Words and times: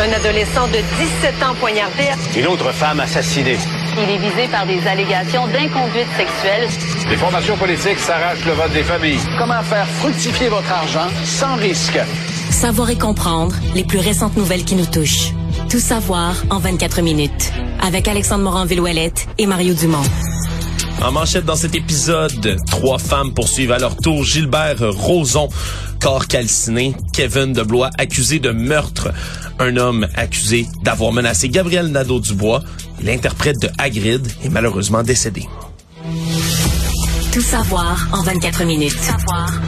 Un 0.00 0.12
adolescent 0.12 0.68
de 0.68 0.76
17 0.76 1.42
ans 1.42 1.54
poignardé. 1.58 2.04
Une 2.36 2.46
autre 2.46 2.70
femme 2.72 3.00
assassinée. 3.00 3.58
Il 3.96 4.08
est 4.08 4.18
visé 4.18 4.46
par 4.48 4.64
des 4.64 4.86
allégations 4.86 5.48
d'inconduite 5.48 6.06
sexuelle. 6.16 6.68
Les 7.10 7.16
formations 7.16 7.56
politiques 7.56 7.98
s'arrachent 7.98 8.44
le 8.44 8.52
vote 8.52 8.72
des 8.72 8.84
familles. 8.84 9.18
Comment 9.38 9.60
faire 9.64 9.88
fructifier 9.88 10.48
votre 10.50 10.70
argent 10.70 11.08
sans 11.24 11.56
risque? 11.56 11.98
Savoir 12.50 12.90
et 12.90 12.96
comprendre 12.96 13.56
les 13.74 13.82
plus 13.82 13.98
récentes 13.98 14.36
nouvelles 14.36 14.64
qui 14.64 14.76
nous 14.76 14.86
touchent. 14.86 15.32
Tout 15.68 15.80
savoir 15.80 16.36
en 16.50 16.58
24 16.58 17.02
minutes. 17.02 17.52
Avec 17.82 18.06
Alexandre 18.06 18.44
Morin-Villouellette 18.44 19.26
et 19.38 19.46
Mario 19.46 19.74
Dumont. 19.74 20.04
En 21.02 21.12
manchette 21.12 21.44
dans 21.44 21.56
cet 21.56 21.74
épisode, 21.76 22.56
trois 22.66 22.98
femmes 22.98 23.32
poursuivent 23.32 23.70
à 23.72 23.78
leur 23.78 23.96
tour 23.96 24.24
Gilbert 24.24 24.78
Rozon, 24.80 25.48
calciné, 26.26 26.94
Kevin 27.12 27.52
de 27.52 27.62
Blois 27.62 27.90
accusé 27.98 28.38
de 28.38 28.50
meurtre, 28.50 29.12
un 29.58 29.76
homme 29.76 30.08
accusé 30.14 30.66
d'avoir 30.82 31.12
menacé 31.12 31.48
Gabriel 31.48 31.88
Nadeau-Dubois, 31.88 32.62
l'interprète 33.02 33.60
de 33.60 33.68
Hagrid, 33.78 34.26
est 34.42 34.48
malheureusement 34.48 35.02
décédé. 35.02 35.46
Tout 37.32 37.42
savoir 37.42 38.08
en 38.12 38.22
24 38.22 38.64
minutes. 38.64 38.96
Tout 38.96 39.02
savoir 39.02 39.52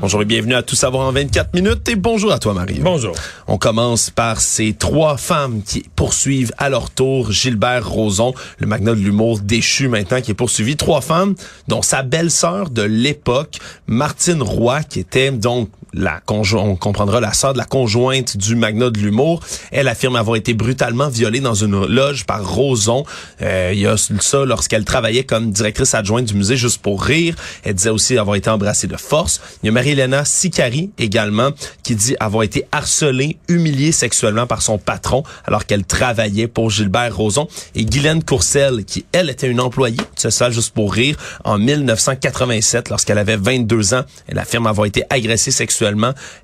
Bonjour 0.00 0.20
et 0.22 0.24
bienvenue 0.26 0.54
à 0.54 0.62
Tout 0.62 0.76
savoir 0.76 1.08
en 1.08 1.12
24 1.12 1.54
minutes 1.54 1.88
et 1.88 1.96
bonjour 1.96 2.30
à 2.30 2.38
toi 2.38 2.52
Marie. 2.52 2.80
Bonjour. 2.80 3.14
On 3.46 3.56
commence 3.56 4.10
par 4.10 4.40
ces 4.40 4.74
trois 4.74 5.16
femmes 5.16 5.62
qui 5.62 5.84
poursuivent 5.96 6.52
à 6.58 6.68
leur 6.68 6.90
tour 6.90 7.32
Gilbert 7.32 7.88
Rozon, 7.88 8.34
le 8.58 8.66
magnat 8.66 8.94
de 8.94 9.00
l'humour 9.00 9.40
déchu 9.40 9.88
maintenant 9.88 10.20
qui 10.20 10.32
est 10.32 10.34
poursuivi. 10.34 10.76
Trois 10.76 11.00
femmes 11.00 11.34
dont 11.68 11.80
sa 11.80 12.02
belle-sœur 12.02 12.68
de 12.70 12.82
l'époque, 12.82 13.58
Martine 13.86 14.42
Roy, 14.42 14.82
qui 14.82 15.00
était 15.00 15.30
donc 15.30 15.70
la 15.96 16.20
on 16.28 16.76
comprendra 16.76 17.20
la 17.20 17.32
sœur 17.32 17.54
de 17.54 17.58
la 17.58 17.64
conjointe 17.64 18.36
du 18.36 18.54
magnat 18.54 18.90
de 18.90 18.98
l'humour. 18.98 19.40
Elle 19.72 19.88
affirme 19.88 20.16
avoir 20.16 20.36
été 20.36 20.52
brutalement 20.52 21.08
violée 21.08 21.40
dans 21.40 21.54
une 21.54 21.86
loge 21.86 22.26
par 22.26 22.46
Roson. 22.46 23.04
Euh, 23.40 23.70
il 23.72 23.80
y 23.80 23.86
a 23.86 23.96
ça 23.96 24.44
lorsqu'elle 24.44 24.84
travaillait 24.84 25.24
comme 25.24 25.50
directrice 25.52 25.94
adjointe 25.94 26.26
du 26.26 26.34
musée 26.34 26.56
Juste 26.56 26.82
pour 26.82 27.02
rire. 27.02 27.34
Elle 27.64 27.74
disait 27.74 27.90
aussi 27.90 28.18
avoir 28.18 28.36
été 28.36 28.50
embrassée 28.50 28.86
de 28.86 28.96
force. 28.96 29.40
Il 29.62 29.66
y 29.66 29.68
a 29.70 29.72
Marie-Hélène 29.72 30.22
Sicari 30.24 30.90
également 30.98 31.50
qui 31.82 31.94
dit 31.94 32.16
avoir 32.20 32.42
été 32.42 32.64
harcelée, 32.72 33.38
humiliée 33.48 33.92
sexuellement 33.92 34.46
par 34.46 34.62
son 34.62 34.78
patron 34.78 35.22
alors 35.44 35.64
qu'elle 35.64 35.84
travaillait 35.84 36.48
pour 36.48 36.70
Gilbert 36.70 37.16
Rozon. 37.16 37.48
Et 37.74 37.84
Guylaine 37.84 38.22
Courcelle 38.22 38.84
qui, 38.84 39.06
elle, 39.12 39.30
était 39.30 39.48
une 39.48 39.60
employée 39.60 39.96
de 39.96 40.30
ça 40.30 40.50
Juste 40.50 40.74
pour 40.74 40.92
rire 40.92 41.16
en 41.44 41.58
1987 41.58 42.90
lorsqu'elle 42.90 43.18
avait 43.18 43.36
22 43.36 43.94
ans. 43.94 44.02
Elle 44.28 44.38
affirme 44.38 44.66
avoir 44.66 44.86
été 44.86 45.02
agressée 45.10 45.50
sexuellement 45.50 45.85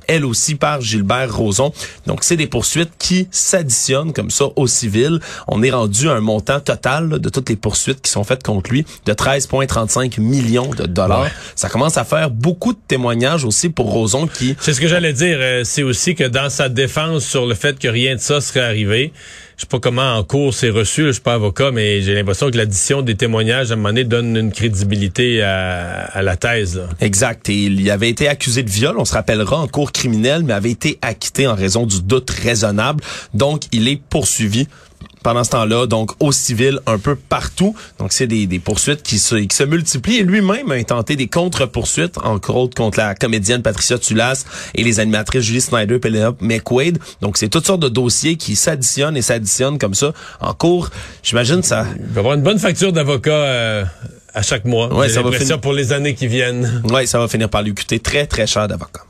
elle 0.08 0.25
aussi 0.25 0.54
par 0.54 0.80
Gilbert 0.80 1.34
Rozon. 1.34 1.72
Donc, 2.06 2.25
c'est 2.25 2.36
des 2.36 2.47
poursuites 2.47 2.92
qui 2.98 3.28
s'additionnent 3.30 4.12
comme 4.12 4.30
ça 4.30 4.47
au 4.56 4.66
civil. 4.66 5.20
On 5.48 5.62
est 5.62 5.70
rendu 5.70 6.08
à 6.08 6.12
un 6.12 6.20
montant 6.20 6.60
total 6.60 7.08
là, 7.08 7.19
de 7.19 7.28
toutes 7.28 7.48
les 7.48 7.56
poursuites 7.56 8.00
qui 8.00 8.10
sont 8.10 8.25
faites 8.25 8.42
contre 8.42 8.70
lui 8.70 8.84
de 9.06 9.12
13,35 9.12 10.20
millions 10.20 10.70
de 10.70 10.84
dollars. 10.86 11.22
Ouais. 11.22 11.32
Ça 11.54 11.69
commence 11.69 11.97
à 11.98 12.04
faire 12.04 12.31
beaucoup 12.31 12.72
de 12.72 12.78
témoignages 12.88 13.44
aussi 13.44 13.69
pour 13.69 13.91
Rozon 13.91 14.26
qui... 14.26 14.56
C'est 14.60 14.72
ce 14.72 14.81
que 14.81 14.88
j'allais 14.88 15.12
dire. 15.12 15.38
euh, 15.41 15.64
C'est 15.64 15.82
aussi 15.82 16.14
que 16.14 16.25
dans 16.25 16.50
sa 16.50 16.69
défense 16.69 17.25
sur 17.25 17.47
le 17.47 17.54
fait 17.54 17.78
que 17.78 17.88
rien 17.88 18.14
de 18.16 18.20
ça 18.20 18.41
serait 18.41 18.60
arrivé, 18.60 19.12
je 19.62 19.66
sais 19.66 19.70
pas 19.70 19.78
comment 19.78 20.16
en 20.16 20.24
cours 20.24 20.52
c'est 20.52 20.70
reçu, 20.70 21.04
je 21.04 21.12
suis 21.12 21.20
pas 21.20 21.34
avocat, 21.34 21.70
mais 21.70 22.02
j'ai 22.02 22.14
l'impression 22.14 22.50
que 22.50 22.56
l'addition 22.56 23.00
des 23.00 23.14
témoignages 23.14 23.70
à 23.70 23.74
un 23.74 23.76
moment 23.76 23.90
donné 23.90 24.02
donne 24.02 24.36
une 24.36 24.50
crédibilité 24.50 25.40
à, 25.40 26.20
la 26.20 26.36
thèse. 26.36 26.82
Exact. 27.00 27.48
Et 27.48 27.66
il 27.66 27.88
avait 27.88 28.10
été 28.10 28.26
accusé 28.26 28.64
de 28.64 28.70
viol, 28.70 28.96
on 28.98 29.04
se 29.04 29.12
rappellera, 29.12 29.58
en 29.58 29.68
cours 29.68 29.92
criminel, 29.92 30.42
mais 30.42 30.52
avait 30.52 30.72
été 30.72 30.98
acquitté 31.00 31.46
en 31.46 31.54
raison 31.54 31.86
du 31.86 32.02
doute 32.02 32.28
raisonnable. 32.30 33.04
Donc, 33.34 33.62
il 33.70 33.86
est 33.86 34.02
poursuivi 34.02 34.66
pendant 35.22 35.44
ce 35.44 35.50
temps-là, 35.50 35.86
donc 35.86 36.12
au 36.20 36.32
civil 36.32 36.80
un 36.86 36.98
peu 36.98 37.14
partout. 37.16 37.74
Donc 37.98 38.12
c'est 38.12 38.26
des, 38.26 38.46
des 38.46 38.58
poursuites 38.58 39.02
qui 39.02 39.18
se, 39.18 39.36
qui 39.36 39.56
se 39.56 39.62
multiplient. 39.62 40.18
Et 40.18 40.22
lui-même 40.22 40.70
a 40.70 40.74
intenté 40.74 41.16
des 41.16 41.28
contre-poursuites, 41.28 42.18
entre 42.18 42.54
autres 42.54 42.76
contre 42.76 42.98
la 42.98 43.14
comédienne 43.14 43.62
Patricia 43.62 43.98
Tulas 43.98 44.44
et 44.74 44.82
les 44.82 45.00
animatrices 45.00 45.42
Julie 45.42 45.60
Snyder 45.60 45.96
et 45.96 45.98
Penelope 45.98 46.40
McQuaid. 46.40 46.98
Donc 47.20 47.36
c'est 47.38 47.48
toutes 47.48 47.66
sortes 47.66 47.80
de 47.82 47.88
dossiers 47.88 48.36
qui 48.36 48.56
s'additionnent 48.56 49.16
et 49.16 49.22
s'additionnent 49.22 49.78
comme 49.78 49.94
ça 49.94 50.12
en 50.40 50.54
cours. 50.54 50.90
J'imagine 51.22 51.62
ça... 51.62 51.86
Il 51.96 52.06
va 52.06 52.16
y 52.16 52.19
avoir 52.19 52.34
une 52.34 52.42
bonne 52.42 52.58
facture 52.58 52.92
d'avocat 52.92 53.30
euh, 53.30 53.84
à 54.34 54.42
chaque 54.42 54.64
mois. 54.64 54.92
Ouais, 54.94 55.08
ça 55.08 55.22
va 55.22 55.32
finir- 55.32 55.60
pour 55.60 55.72
les 55.72 55.92
années 55.92 56.14
qui 56.14 56.26
viennent. 56.26 56.82
Ouais, 56.90 57.06
ça 57.06 57.19
va 57.19 57.28
finir 57.28 57.48
par 57.48 57.62
lui 57.62 57.74
coûter 57.74 58.00
très, 58.00 58.26
très 58.26 58.46
cher 58.46 58.69
d'avocat. 58.69 59.02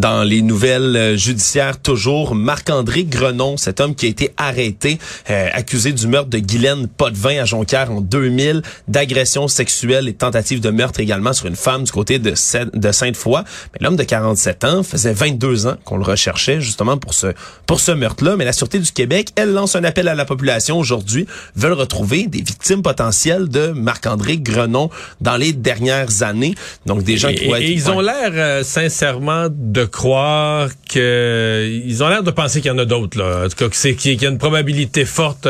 Dans 0.00 0.22
les 0.22 0.40
nouvelles 0.40 0.96
euh, 0.96 1.16
judiciaires, 1.18 1.78
toujours, 1.78 2.34
Marc-André 2.34 3.04
Grenon, 3.04 3.58
cet 3.58 3.80
homme 3.80 3.94
qui 3.94 4.06
a 4.06 4.08
été 4.08 4.30
arrêté, 4.38 4.98
euh, 5.28 5.48
accusé 5.52 5.92
du 5.92 6.06
meurtre 6.06 6.30
de 6.30 6.38
Guylaine 6.38 6.88
Potvin 6.88 7.42
à 7.42 7.44
Jonquière 7.44 7.90
en 7.90 8.00
2000, 8.00 8.62
d'agression 8.88 9.46
sexuelle 9.46 10.08
et 10.08 10.14
tentative 10.14 10.60
de 10.60 10.70
meurtre 10.70 11.00
également 11.00 11.34
sur 11.34 11.48
une 11.48 11.54
femme 11.56 11.84
du 11.84 11.92
côté 11.92 12.18
de, 12.18 12.34
Saint- 12.34 12.70
de 12.72 12.92
Sainte-Foy. 12.92 13.42
Mais 13.74 13.78
l'homme 13.84 13.96
de 13.96 14.02
47 14.02 14.64
ans 14.64 14.82
faisait 14.82 15.12
22 15.12 15.66
ans 15.66 15.76
qu'on 15.84 15.98
le 15.98 16.04
recherchait 16.04 16.62
justement 16.62 16.96
pour 16.96 17.12
ce, 17.12 17.26
pour 17.66 17.78
ce 17.78 17.92
meurtre-là. 17.92 18.36
Mais 18.36 18.46
la 18.46 18.54
Sûreté 18.54 18.78
du 18.78 18.92
Québec, 18.92 19.28
elle 19.36 19.52
lance 19.52 19.76
un 19.76 19.84
appel 19.84 20.08
à 20.08 20.14
la 20.14 20.24
population 20.24 20.78
aujourd'hui, 20.78 21.26
veulent 21.56 21.74
retrouver 21.74 22.26
des 22.26 22.38
victimes 22.38 22.80
potentielles 22.80 23.48
de 23.50 23.66
Marc-André 23.72 24.38
Grenon 24.38 24.88
dans 25.20 25.36
les 25.36 25.52
dernières 25.52 26.22
années. 26.22 26.54
Donc 26.86 27.02
des 27.02 27.18
gens 27.18 27.28
Et, 27.28 27.34
qui 27.34 27.44
et 27.44 27.50
être- 27.50 27.60
ils 27.60 27.90
ont 27.90 28.00
l'air 28.00 28.30
euh, 28.32 28.62
sincèrement 28.62 29.48
de 29.50 29.89
croire 29.90 30.68
que 30.92 31.68
ils 31.84 32.02
ont 32.02 32.08
l'air 32.08 32.22
de 32.22 32.30
penser 32.30 32.60
qu'il 32.60 32.70
y 32.70 32.74
en 32.74 32.78
a 32.78 32.84
d'autres 32.84 33.18
là. 33.18 33.44
En 33.44 33.48
tout 33.48 33.56
cas, 33.56 33.68
c'est 33.72 33.94
qu'il 33.94 34.20
y 34.22 34.26
a 34.26 34.30
une 34.30 34.38
probabilité 34.38 35.04
forte 35.04 35.48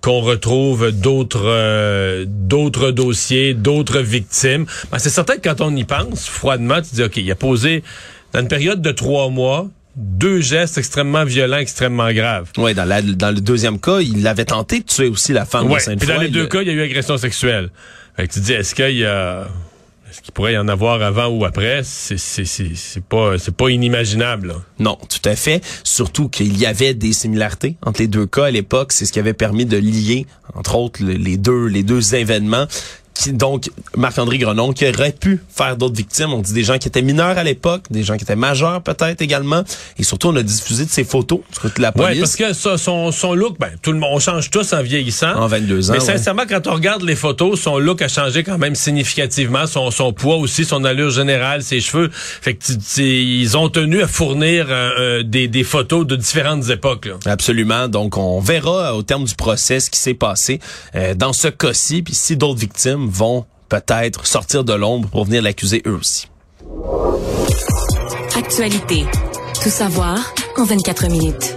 qu'on 0.00 0.20
retrouve 0.20 0.90
d'autres 0.90 1.44
euh, 1.46 2.24
d'autres 2.26 2.90
dossiers, 2.90 3.54
d'autres 3.54 4.00
victimes. 4.00 4.66
Ben, 4.90 4.98
c'est 4.98 5.10
certain 5.10 5.36
que 5.36 5.48
quand 5.48 5.60
on 5.60 5.74
y 5.76 5.84
pense 5.84 6.26
froidement, 6.28 6.80
tu 6.82 6.90
te 6.90 6.94
dis 6.96 7.02
ok, 7.04 7.16
il 7.18 7.30
a 7.30 7.34
posé 7.36 7.82
dans 8.32 8.40
une 8.40 8.48
période 8.48 8.80
de 8.82 8.90
trois 8.92 9.28
mois 9.28 9.68
deux 9.94 10.40
gestes 10.40 10.78
extrêmement 10.78 11.24
violents, 11.24 11.58
extrêmement 11.58 12.10
graves. 12.12 12.48
Ouais, 12.56 12.72
dans, 12.72 12.86
la- 12.86 13.02
dans 13.02 13.30
le 13.30 13.42
deuxième 13.42 13.78
cas, 13.78 14.00
il 14.00 14.26
avait 14.26 14.46
tenté 14.46 14.80
de 14.80 14.84
tuer 14.86 15.08
aussi 15.08 15.34
la 15.34 15.44
femme 15.44 15.68
de 15.68 15.72
Ouais. 15.74 15.80
Sainte-Foy. 15.80 15.98
Puis 16.06 16.08
dans 16.16 16.20
les 16.20 16.28
Il- 16.28 16.32
deux 16.32 16.46
cas, 16.46 16.62
il 16.62 16.68
y 16.68 16.70
a 16.70 16.72
eu 16.72 16.80
agression 16.82 17.18
sexuelle. 17.18 17.68
Fait 18.16 18.26
que 18.26 18.32
tu 18.32 18.40
te 18.40 18.44
dis, 18.46 18.52
est-ce 18.54 18.74
qu'il 18.74 18.96
y 18.96 19.04
a, 19.04 19.46
est-ce 20.12 20.20
qu'il 20.20 20.32
pourrait 20.34 20.52
y 20.52 20.58
en 20.58 20.68
avoir 20.68 21.00
avant 21.00 21.28
ou 21.28 21.46
après? 21.46 21.80
C'est 21.84 23.02
pas 23.08 23.32
pas 23.56 23.68
inimaginable. 23.70 24.56
Non, 24.78 24.98
tout 25.08 25.26
à 25.26 25.34
fait. 25.36 25.64
Surtout 25.84 26.28
qu'il 26.28 26.58
y 26.58 26.66
avait 26.66 26.92
des 26.92 27.14
similarités 27.14 27.76
entre 27.86 28.00
les 28.02 28.08
deux 28.08 28.26
cas 28.26 28.44
à 28.44 28.50
l'époque. 28.50 28.92
C'est 28.92 29.06
ce 29.06 29.12
qui 29.12 29.18
avait 29.20 29.32
permis 29.32 29.64
de 29.64 29.78
lier, 29.78 30.26
entre 30.54 30.74
autres, 30.76 31.02
le- 31.02 31.14
les 31.14 31.38
deux 31.38 31.64
les 31.66 31.82
deux 31.82 32.14
événements 32.14 32.66
qui, 33.14 33.32
donc 33.32 33.70
Marc-André 33.96 34.38
Grenon, 34.38 34.72
qui 34.72 34.88
aurait 34.88 35.12
pu 35.12 35.40
faire 35.54 35.76
d'autres 35.76 35.96
victimes. 35.96 36.32
On 36.32 36.40
dit 36.40 36.52
des 36.52 36.64
gens 36.64 36.78
qui 36.78 36.88
étaient 36.88 37.02
mineurs 37.02 37.38
à 37.38 37.44
l'époque, 37.44 37.82
des 37.90 38.02
gens 38.02 38.16
qui 38.16 38.24
étaient 38.24 38.36
majeurs 38.36 38.82
peut-être 38.82 39.20
également. 39.20 39.62
Et 39.98 40.02
surtout, 40.02 40.28
on 40.28 40.36
a 40.36 40.42
diffusé 40.42 40.84
de 40.84 40.90
ses 40.90 41.04
photos 41.04 41.40
du 41.52 41.58
côté 41.58 41.74
de 41.76 41.82
la 41.82 41.92
police. 41.92 42.12
Oui, 42.12 42.18
parce 42.20 42.36
que 42.36 42.52
ça, 42.52 42.78
son, 42.78 43.12
son 43.12 43.34
look, 43.34 43.58
ben, 43.58 43.70
tout 43.80 43.92
le 43.92 43.98
monde, 43.98 44.10
on 44.12 44.20
change 44.20 44.50
tous 44.50 44.72
en 44.72 44.82
vieillissant. 44.82 45.34
En 45.36 45.46
22 45.46 45.90
ans. 45.90 45.94
Mais 45.94 46.00
sincèrement, 46.00 46.44
quand 46.48 46.66
on 46.66 46.74
regarde 46.74 47.02
les 47.02 47.16
photos, 47.16 47.60
son 47.60 47.78
look 47.78 48.02
a 48.02 48.08
changé 48.08 48.42
quand 48.42 48.58
même 48.58 48.74
significativement. 48.74 49.66
Son, 49.66 49.90
son 49.90 50.12
poids 50.12 50.36
aussi, 50.36 50.64
son 50.64 50.84
allure 50.84 51.10
générale, 51.10 51.62
ses 51.62 51.80
cheveux. 51.80 52.10
Fait 52.12 52.54
que 52.54 52.62
ils 53.00 53.56
ont 53.56 53.68
tenu 53.68 54.02
à 54.02 54.08
fournir 54.08 54.66
euh, 54.68 54.90
euh, 54.98 55.22
des, 55.22 55.48
des, 55.48 55.64
photos 55.64 56.06
de 56.06 56.16
différentes 56.16 56.68
époques. 56.70 57.06
Là. 57.06 57.14
Absolument. 57.26 57.88
Donc, 57.88 58.16
on 58.16 58.40
verra 58.40 58.94
au 58.94 59.02
terme 59.02 59.24
du 59.24 59.34
procès 59.34 59.80
ce 59.80 59.90
qui 59.90 59.98
s'est 59.98 60.14
passé 60.14 60.60
euh, 60.94 61.14
dans 61.14 61.32
ce 61.32 61.48
cas-ci. 61.48 62.02
Puis 62.02 62.14
si 62.14 62.36
d'autres 62.36 62.60
victimes 62.60 63.01
vont 63.08 63.46
peut-être 63.68 64.26
sortir 64.26 64.64
de 64.64 64.72
l'ombre 64.72 65.08
pour 65.08 65.24
venir 65.24 65.42
l'accuser 65.42 65.82
eux 65.86 65.94
aussi. 65.94 66.28
Actualité. 68.36 69.04
Tout 69.62 69.70
savoir 69.70 70.34
en 70.56 70.64
24 70.64 71.08
minutes. 71.08 71.54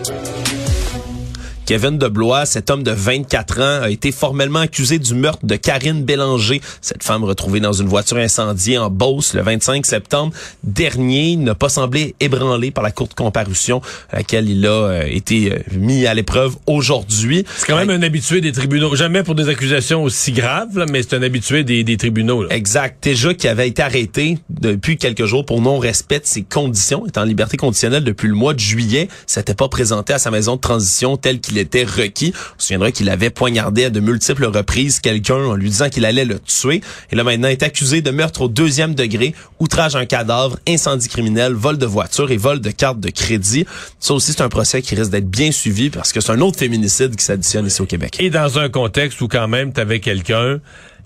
Kevin 1.65 1.97
Deblois, 1.97 2.45
cet 2.45 2.69
homme 2.69 2.83
de 2.83 2.91
24 2.91 3.59
ans, 3.59 3.81
a 3.83 3.89
été 3.89 4.11
formellement 4.11 4.59
accusé 4.59 4.99
du 4.99 5.15
meurtre 5.15 5.45
de 5.45 5.55
Karine 5.55 6.03
Bélanger, 6.03 6.61
cette 6.81 7.03
femme 7.03 7.23
retrouvée 7.23 7.59
dans 7.59 7.73
une 7.73 7.87
voiture 7.87 8.17
incendiée 8.17 8.77
en 8.77 8.91
Beauce 8.91 9.33
le 9.33 9.41
25 9.41 9.85
septembre 9.85 10.33
dernier. 10.63 11.35
N'a 11.35 11.55
pas 11.55 11.69
semblé 11.69 12.15
ébranlé 12.19 12.69
par 12.69 12.83
la 12.83 12.91
courte 12.91 13.15
comparution 13.15 13.81
à 14.11 14.17
laquelle 14.17 14.47
il 14.47 14.65
a 14.65 14.69
euh, 14.69 15.07
été 15.07 15.51
euh, 15.51 15.59
mis 15.75 16.05
à 16.05 16.13
l'épreuve 16.13 16.55
aujourd'hui. 16.67 17.45
C'est 17.57 17.65
quand 17.65 17.77
même 17.77 17.89
un 17.89 18.03
habitué 18.03 18.41
des 18.41 18.51
tribunaux. 18.51 18.95
Jamais 18.95 19.23
pour 19.23 19.33
des 19.33 19.49
accusations 19.49 20.03
aussi 20.03 20.31
graves, 20.31 20.85
mais 20.91 21.01
c'est 21.01 21.15
un 21.15 21.23
habitué 21.23 21.63
des, 21.63 21.83
des 21.83 21.97
tribunaux. 21.97 22.43
Là. 22.43 22.55
Exact. 22.55 23.03
Déjà 23.03 23.33
qui 23.33 23.47
avait 23.47 23.67
été 23.67 23.81
arrêté 23.81 24.37
depuis 24.49 24.97
quelques 24.97 25.25
jours 25.25 25.45
pour 25.45 25.61
non-respect 25.61 26.19
de 26.19 26.25
ses 26.25 26.43
conditions, 26.43 27.07
étant 27.07 27.21
en 27.21 27.25
liberté 27.25 27.57
conditionnelle 27.57 28.03
depuis 28.03 28.27
le 28.27 28.35
mois 28.35 28.53
de 28.53 28.59
juillet, 28.59 29.07
s'était 29.25 29.55
pas 29.55 29.67
présenté 29.67 30.13
à 30.13 30.19
sa 30.19 30.29
maison 30.29 30.57
de 30.57 30.61
transition 30.61 31.17
telle 31.17 31.39
qu'il 31.39 31.54
était 31.57 31.83
requis. 31.83 32.33
On 32.35 32.59
se 32.59 32.67
souviendra 32.67 32.91
qu'il 32.91 33.09
avait 33.09 33.29
poignardé 33.29 33.85
à 33.85 33.89
de 33.89 33.99
multiples 33.99 34.45
reprises 34.45 34.99
quelqu'un 34.99 35.35
en 35.35 35.55
lui 35.55 35.69
disant 35.69 35.89
qu'il 35.89 36.05
allait 36.05 36.25
le 36.25 36.39
tuer. 36.39 36.81
Et 37.11 37.15
là, 37.15 37.23
maintenant, 37.23 37.47
est 37.47 37.63
accusé 37.63 38.01
de 38.01 38.11
meurtre 38.11 38.41
au 38.41 38.47
deuxième 38.47 38.95
degré, 38.95 39.33
outrage 39.59 39.95
à 39.95 39.99
un 39.99 40.05
cadavre, 40.05 40.59
incendie 40.67 41.07
criminel, 41.07 41.53
vol 41.53 41.77
de 41.77 41.85
voiture 41.85 42.31
et 42.31 42.37
vol 42.37 42.59
de 42.59 42.71
carte 42.71 42.99
de 42.99 43.09
crédit. 43.09 43.65
Ça 43.99 44.13
aussi, 44.13 44.33
c'est 44.33 44.41
un 44.41 44.49
procès 44.49 44.81
qui 44.81 44.95
risque 44.95 45.11
d'être 45.11 45.29
bien 45.29 45.51
suivi 45.51 45.89
parce 45.89 46.11
que 46.11 46.21
c'est 46.21 46.31
un 46.31 46.41
autre 46.41 46.59
féminicide 46.59 47.15
qui 47.15 47.23
s'additionne 47.23 47.67
ici 47.67 47.81
au 47.81 47.85
Québec. 47.85 48.17
Et 48.19 48.29
dans 48.29 48.59
un 48.59 48.69
contexte 48.69 49.21
où 49.21 49.27
quand 49.27 49.47
même, 49.47 49.73
tu 49.73 49.79
avais 49.79 49.99
quelqu'un 49.99 50.59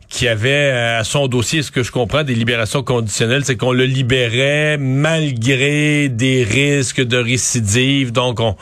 qui 0.10 0.28
avait 0.28 0.72
à 0.72 1.04
son 1.04 1.28
dossier, 1.28 1.62
ce 1.62 1.72
que 1.72 1.84
je 1.84 1.92
comprends, 1.92 2.24
des 2.24 2.34
libérations 2.34 2.84
conditionnelles, 2.84 3.46
c'est 3.46 3.56
qu'on 3.56 3.72
le 3.72 3.86
libérait 3.86 4.78
malgré 4.78 6.10
des 6.10 6.44
risques 6.44 7.02
de 7.02 7.18
récidive. 7.18 8.12
Donc, 8.12 8.40
on 8.40 8.56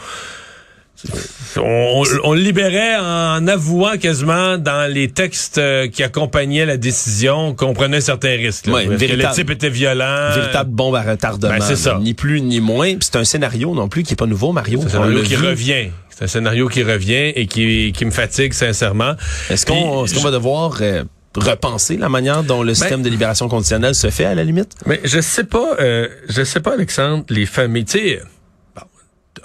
on, 1.58 2.04
on, 2.24 2.34
le 2.34 2.42
libérait 2.42 2.98
en 2.98 3.48
avouant 3.48 3.98
quasiment 3.98 4.58
dans 4.58 4.92
les 4.92 5.10
textes 5.10 5.58
euh, 5.58 5.88
qui 5.88 6.04
accompagnaient 6.04 6.66
la 6.66 6.78
décision 6.78 7.54
qu'on 7.54 7.74
prenait 7.74 8.02
certains 8.02 8.36
risques. 8.36 8.68
Ouais, 8.68 8.86
le 8.86 9.34
type 9.34 9.50
était 9.50 9.70
violent. 9.70 10.34
Véritable 10.34 10.72
bombe 10.72 10.96
à 10.96 11.04
retardement. 11.04 11.50
Ben, 11.50 11.62
c'est 11.62 11.76
ça. 11.76 12.00
Ni 12.02 12.14
plus 12.14 12.42
ni 12.42 12.60
moins. 12.60 12.96
C'est 13.00 13.16
un 13.16 13.24
scénario 13.24 13.74
non 13.76 13.90
plus 13.90 14.04
qui 14.04 14.14
est 14.14 14.18
pas 14.18 14.26
nouveau, 14.26 14.52
Mario. 14.52 14.80
C'est 14.82 14.96
un 14.98 15.04
scénario 15.04 15.24
qui 15.24 15.36
revient. 15.36 15.90
C'est 16.10 16.24
un 16.24 16.28
scénario 16.28 16.68
qui 16.68 16.82
revient 16.82 17.32
et 17.36 17.46
qui, 17.46 17.94
qui 17.96 18.06
me 18.06 18.12
fatigue 18.12 18.54
sincèrement. 18.54 19.14
Est-ce 19.52 19.68
qu'on 19.68 20.06
est 20.06 20.20
va 20.24 20.32
devoir 20.32 20.80
euh, 20.82 21.04
repenser 21.36 21.96
la 21.98 22.10
manière 22.10 22.42
dont 22.44 22.64
le 22.64 22.70
ben 22.70 22.76
système 22.76 23.04
de 23.04 23.10
libération 23.10 23.48
conditionnelle 23.48 23.94
se 23.94 24.10
fait 24.10 24.26
à 24.26 24.34
la 24.34 24.44
limite? 24.44 24.74
Mais 24.88 25.00
je 25.04 25.22
sais 25.22 25.44
pas, 25.44 25.76
euh, 25.80 26.08
je 26.28 26.44
sais 26.44 26.60
pas, 26.60 26.74
Alexandre, 26.74 27.24
les 27.30 27.46
familles, 27.46 27.86
tu 27.86 28.00
sais, 28.00 28.22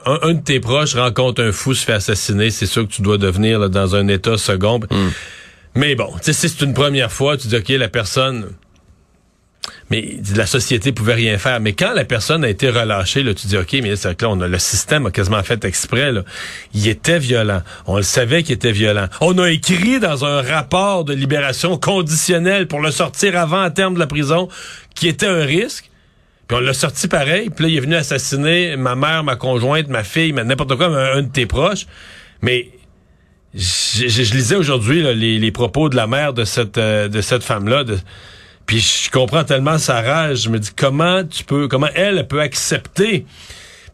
un, 0.07 0.35
de 0.35 0.41
tes 0.41 0.61
proches 0.61 0.95
rencontre 0.95 1.43
un 1.43 1.53
fou, 1.53 1.75
se 1.75 1.85
fait 1.85 1.95
assassiner, 1.95 2.51
c'est 2.51 2.67
sûr 2.67 2.87
que 2.87 2.93
tu 2.93 3.03
dois 3.03 3.19
devenir 3.19 3.71
dans 3.71 3.97
un 3.97 4.09
état 4.09 4.39
second. 4.39 4.81
Hmm. 4.91 5.11
Mais 5.75 5.95
bon, 5.95 6.11
tu 6.19 6.25
sais, 6.25 6.33
si 6.33 6.49
c'est 6.49 6.65
une 6.65 6.75
première 6.75 7.11
fois, 7.11 7.37
tu 7.37 7.49
dis, 7.49 7.57
OK, 7.57 7.69
la 7.71 7.89
personne... 7.89 8.51
Mais 9.91 10.17
la 10.35 10.47
société 10.47 10.91
pouvait 10.91 11.15
rien 11.15 11.39
faire. 11.39 11.61
Mais 11.61 11.75
quand 11.75 11.93
la 11.93 12.05
personne 12.05 12.45
a 12.45 12.49
été 12.49 12.71
relâchée, 12.71 13.23
là, 13.23 13.35
tu 13.35 13.47
dis, 13.47 13.57
OK, 13.57 13.75
mais 13.83 13.95
c'est 13.95 14.21
là, 14.21 14.29
on 14.29 14.41
a, 14.41 14.49
le 14.49 14.59
système 14.59 15.07
a 15.07 15.11
quasiment 15.11 15.43
fait 15.43 15.65
exprès. 15.65 16.11
Là. 16.11 16.23
Il 16.75 16.89
était 16.89 17.19
violent. 17.19 17.63
On 17.87 17.97
le 17.97 18.03
savait 18.03 18.43
qu'il 18.43 18.55
était 18.55 18.73
violent. 18.73 19.07
On 19.21 19.39
a 19.39 19.51
écrit 19.51 20.01
dans 20.01 20.25
un 20.25 20.41
rapport 20.41 21.05
de 21.05 21.13
libération 21.13 21.77
conditionnelle 21.79 22.67
pour 22.69 22.81
le 22.81 22.91
sortir 22.91 23.39
avant 23.39 23.61
à 23.61 23.71
terme 23.71 23.95
de 23.95 23.99
la 23.99 24.07
prison 24.07 24.49
qui 24.95 25.09
était 25.09 25.27
un 25.27 25.45
risque 25.45 25.92
on 26.53 26.61
l'a 26.61 26.75
sorti 26.75 27.09
pareil. 27.09 27.51
Puis 27.51 27.65
là, 27.65 27.71
il 27.71 27.77
est 27.77 27.81
venu 27.81 27.95
assassiner 27.95 28.77
ma 28.77 28.95
mère, 28.95 29.25
ma 29.25 29.37
conjointe, 29.37 29.89
ma 29.89 30.05
fille, 30.05 30.33
n'importe 30.33 30.77
quoi, 30.77 30.87
un, 30.87 31.23
de 31.23 31.29
tes 31.29 31.47
proches. 31.47 31.87
Mais 32.41 32.69
je, 33.55 34.35
lisais 34.35 34.57
aujourd'hui 34.57 35.03
les, 35.15 35.53
propos 35.53 35.89
de 35.89 35.97
la 35.97 36.07
mère 36.07 36.33
de 36.33 36.45
cette 36.45 36.79
euh, 36.79 37.09
de 37.09 37.21
cette 37.21 37.43
femme-là. 37.43 37.85
Puis 38.67 38.81
je 38.81 39.11
comprends 39.11 39.45
tellement 39.45 39.79
sa 39.79 40.01
rage. 40.01 40.43
Je 40.43 40.49
me 40.49 40.59
dis 40.59 40.71
comment 40.75 41.25
tu 41.25 41.45
peux, 41.45 41.69
comment 41.69 41.91
elle 41.95 42.27
peut 42.27 42.41
accepter 42.41 43.27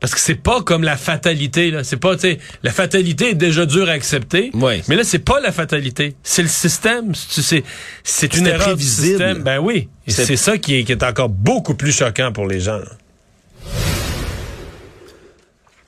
parce 0.00 0.14
que 0.14 0.20
c'est 0.20 0.34
pas 0.34 0.62
comme 0.62 0.82
la 0.84 0.96
fatalité 0.96 1.70
là, 1.70 1.84
c'est 1.84 1.96
pas 1.96 2.14
tu 2.14 2.22
sais 2.22 2.38
la 2.62 2.70
fatalité 2.70 3.30
est 3.30 3.34
déjà 3.34 3.66
dure 3.66 3.88
à 3.88 3.92
accepter. 3.92 4.50
Mais 4.88 4.96
là 4.96 5.04
c'est 5.04 5.18
pas 5.18 5.40
la 5.40 5.52
fatalité, 5.52 6.14
c'est 6.22 6.42
le 6.42 6.48
système, 6.48 7.14
c'est 7.14 7.64
c'est 8.04 8.36
une 8.36 8.46
erreur 8.46 8.76
du 8.76 8.84
système. 8.84 9.42
Ben 9.42 9.58
oui, 9.58 9.88
c'est 10.06 10.36
ça 10.36 10.58
qui 10.58 10.76
est, 10.76 10.84
qui 10.84 10.92
est 10.92 11.02
encore 11.02 11.28
beaucoup 11.28 11.74
plus 11.74 11.92
choquant 11.92 12.32
pour 12.32 12.46
les 12.46 12.60
gens. 12.60 12.80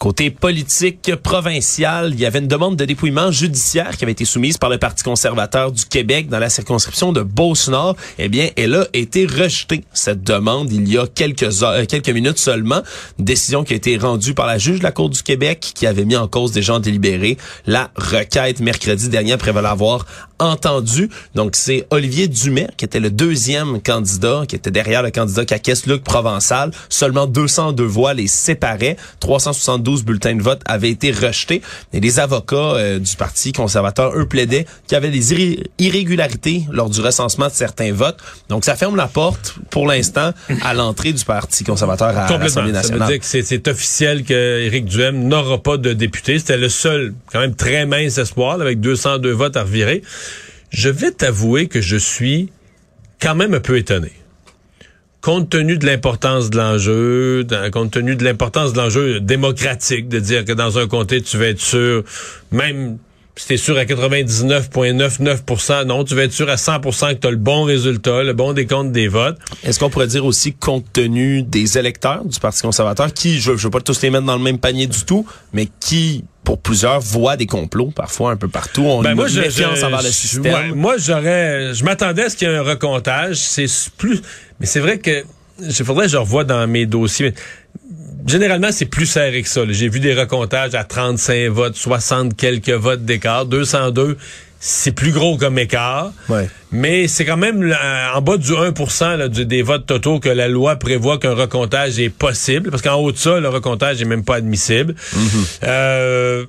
Côté 0.00 0.31
politique 0.31 1.14
provincial, 1.17 2.12
il 2.14 2.20
y 2.20 2.25
avait 2.25 2.38
une 2.38 2.49
demande 2.49 2.75
de 2.75 2.87
dépouillement 2.87 3.31
judiciaire 3.31 3.99
qui 3.99 4.05
avait 4.05 4.12
été 4.12 4.25
soumise 4.25 4.56
par 4.56 4.70
le 4.70 4.79
Parti 4.79 5.05
conservateur 5.05 5.73
du 5.73 5.85
Québec 5.85 6.31
dans 6.31 6.38
la 6.38 6.49
circonscription 6.49 7.12
de 7.12 7.20
Beauce-Nord. 7.20 7.97
Eh 8.19 8.31
bien, 8.31 8.49
elle 8.56 8.76
a 8.76 8.87
été 8.94 9.26
rejetée, 9.26 9.85
cette 9.93 10.23
demande, 10.23 10.73
il 10.73 10.91
y 10.91 10.97
a 10.97 11.06
quelques 11.06 11.62
euh, 11.62 12.14
minutes 12.14 12.38
seulement. 12.38 12.81
Décision 13.19 13.62
qui 13.62 13.75
a 13.75 13.76
été 13.76 13.99
rendue 13.99 14.32
par 14.32 14.47
la 14.47 14.56
juge 14.56 14.79
de 14.79 14.85
la 14.85 14.93
Cour 14.93 15.11
du 15.11 15.23
Québec 15.23 15.73
qui 15.75 15.87
avait 15.87 16.06
mis 16.06 16.17
en 16.17 16.29
cause 16.29 16.52
des 16.52 16.62
gens 16.62 16.81
délibérés 16.81 17.37
la 17.67 17.91
requête 17.94 18.61
mercredi 18.61 19.11
dernier 19.11 19.32
après 19.32 19.52
l'avoir 19.52 20.06
entendu. 20.41 21.11
Donc, 21.35 21.57
c'est 21.57 21.87
Olivier 21.91 22.29
Dumais 22.29 22.69
qui 22.77 22.85
était 22.85 23.01
le 23.01 23.11
deuxième 23.11 23.81
candidat, 23.81 24.45
qui 24.49 24.57
était 24.57 24.71
derrière 24.71 25.03
le 25.03 25.11
candidat 25.11 25.45
Caquès 25.45 25.87
Luc 25.87 26.03
Provençal. 26.03 26.71
Seulement 26.89 27.27
202 27.27 27.85
voix 27.85 28.15
les 28.15 28.27
séparaient. 28.27 28.97
372 29.21 29.81
12 29.81 30.05
bulletins 30.05 30.35
de 30.35 30.43
vote 30.43 30.61
avaient 30.67 30.91
été 30.91 31.11
rejetés. 31.11 31.63
Et 31.93 32.01
les 32.01 32.21
avocats 32.21 32.57
euh, 32.57 32.99
du 32.99 33.17
Parti 33.17 33.53
conservateur, 33.53 34.17
eux, 34.17 34.27
plaidaient 34.27 34.67
qu'il 34.87 34.95
y 34.95 34.97
avait 34.97 35.11
des 35.11 35.61
irrégularités 35.79 36.65
lors 36.71 36.89
du 36.89 37.01
recensement 37.01 37.49
de 37.49 37.53
certains 37.53 37.93
votes. 37.93 38.19
Donc, 38.49 38.65
ça 38.65 38.77
ferme 38.77 38.97
la 38.97 39.07
porte, 39.07 39.57
pour 39.71 39.87
l'instant, 39.87 40.33
à 40.63 40.75
l'entrée 40.75 41.13
du 41.13 41.25
Parti 41.25 41.65
conservateur 41.65 42.17
à 42.17 42.39
l'Assemblée 42.39 42.73
nationale. 42.73 43.01
Ça 43.01 43.05
veut 43.07 43.12
dire 43.12 43.21
que 43.21 43.45
c'est 43.45 43.69
officiel 43.69 44.25
qu'Éric 44.25 44.85
Duhem 44.85 45.29
n'aura 45.29 45.59
pas 45.59 45.76
de 45.76 45.93
député. 45.93 46.38
C'était 46.38 46.57
le 46.57 46.69
seul, 46.69 47.14
quand 47.33 47.41
même 47.41 47.55
très 47.55 47.87
mince 47.87 48.19
espoir, 48.19 48.61
avec 48.61 48.81
202 48.81 49.31
votes 49.33 49.57
à 49.57 49.62
revirer. 49.62 50.03
Je 50.71 50.89
vais 50.89 51.11
t'avouer 51.11 51.67
que 51.67 51.81
je 51.81 51.97
suis 51.97 52.50
quand 53.21 53.35
même 53.35 53.55
un 53.55 53.61
peu 53.61 53.77
étonné. 53.77 54.12
Compte 55.21 55.50
tenu 55.50 55.77
de 55.77 55.85
l'importance 55.85 56.49
de 56.49 56.57
l'enjeu, 56.57 57.47
compte 57.73 57.91
tenu 57.91 58.17
de 58.17 58.25
l'importance 58.25 58.73
de 58.73 58.79
l'enjeu 58.79 59.21
démocratique, 59.21 60.09
de 60.09 60.19
dire 60.19 60.47
que 60.47 60.53
dans 60.53 60.79
un 60.79 60.89
comté, 60.89 61.21
tu 61.21 61.37
vas 61.37 61.49
être 61.49 61.61
sûr, 61.61 62.05
même 62.50 62.97
si 63.40 63.47
tu 63.47 63.54
es 63.54 63.56
sûr 63.56 63.78
à 63.78 63.85
99,99%, 63.85 65.87
non, 65.87 66.04
tu 66.04 66.14
vas 66.14 66.25
être 66.25 66.32
sûr 66.32 66.50
à 66.50 66.56
100% 66.56 67.14
que 67.14 67.20
tu 67.20 67.26
as 67.26 67.30
le 67.30 67.38
bon 67.38 67.62
résultat, 67.62 68.23
le 68.23 68.35
bon 68.35 68.52
décompte 68.52 68.92
des 68.92 69.09
votes. 69.09 69.38
Est-ce 69.64 69.80
qu'on 69.80 69.88
pourrait 69.88 70.09
dire 70.09 70.26
aussi 70.26 70.52
compte 70.52 70.85
tenu 70.92 71.42
des 71.42 71.78
électeurs 71.78 72.23
du 72.23 72.38
Parti 72.38 72.61
conservateur, 72.61 73.14
qui, 73.14 73.40
je 73.40 73.52
ne 73.52 73.56
veux 73.56 73.70
pas 73.70 73.80
tous 73.80 74.02
les 74.02 74.11
mettre 74.11 74.26
dans 74.26 74.37
le 74.37 74.42
même 74.42 74.59
panier 74.59 74.87
du 74.87 75.06
tout, 75.06 75.25
mais 75.54 75.68
qui 75.80 76.23
pour 76.44 76.59
plusieurs 76.59 77.00
voient 77.00 77.38
des 77.38 77.47
complots 77.47 77.92
parfois 77.97 78.32
un 78.32 78.37
peu 78.37 78.49
partout? 78.49 78.82
On 78.82 79.00
ben 79.00 79.14
moi, 79.14 79.26
je, 79.26 79.40
méfiance 79.40 79.82
envers 79.82 80.02
le 80.02 80.11
système. 80.11 80.75
moi, 80.75 80.97
j'aurais, 80.99 81.73
je 81.73 81.82
m'attendais 81.82 82.25
à 82.25 82.28
ce 82.28 82.37
qu'il 82.37 82.47
y 82.47 82.50
ait 82.50 82.56
un 82.56 82.62
recomptage. 82.62 83.38
C'est 83.38 83.64
plus, 83.97 84.20
mais 84.61 84.66
c'est 84.66 84.80
vrai 84.80 84.99
que 84.99 85.25
il 85.62 85.85
faudrait 85.85 86.06
que 86.06 86.12
je 86.12 86.16
revoie 86.16 86.44
dans 86.44 86.66
mes 86.66 86.87
dossiers. 86.87 87.35
Généralement, 88.27 88.71
c'est 88.71 88.87
plus 88.87 89.07
serré 89.07 89.43
que 89.43 89.49
ça. 89.49 89.62
J'ai 89.69 89.89
vu 89.89 90.00
des 90.00 90.15
recomptages 90.15 90.75
à 90.75 90.85
35 90.85 91.49
votes, 91.49 91.77
60 91.77 92.37
quelques 92.37 92.71
votes 92.71 93.05
d'écart, 93.05 93.47
202 93.47 94.17
c'est 94.62 94.93
plus 94.93 95.11
gros 95.11 95.39
comme 95.39 95.59
écart, 95.59 96.12
mais 96.71 97.09
c'est 97.09 97.25
quand 97.25 97.39
même 97.39 97.75
en 98.15 98.21
bas 98.21 98.37
du 98.37 98.53
1% 98.53 99.27
des 99.27 99.62
votes 99.62 99.87
totaux 99.87 100.21
que 100.21 100.29
la 100.29 100.49
loi 100.49 100.77
prévoit 100.77 101.19
qu'un 101.19 101.33
recomptage 101.33 101.99
est 101.99 102.11
possible, 102.11 102.71
parce 102.71 102.83
qu'en 102.83 102.97
haut 102.97 103.11
de 103.11 103.17
ça, 103.17 103.41
le 103.41 103.49
recomptage 103.49 104.03
est 104.03 104.05
même 104.05 104.23
pas 104.23 104.37
admissible. 104.37 104.95
Mm-hmm. 104.95 105.61
euh, 105.65 106.45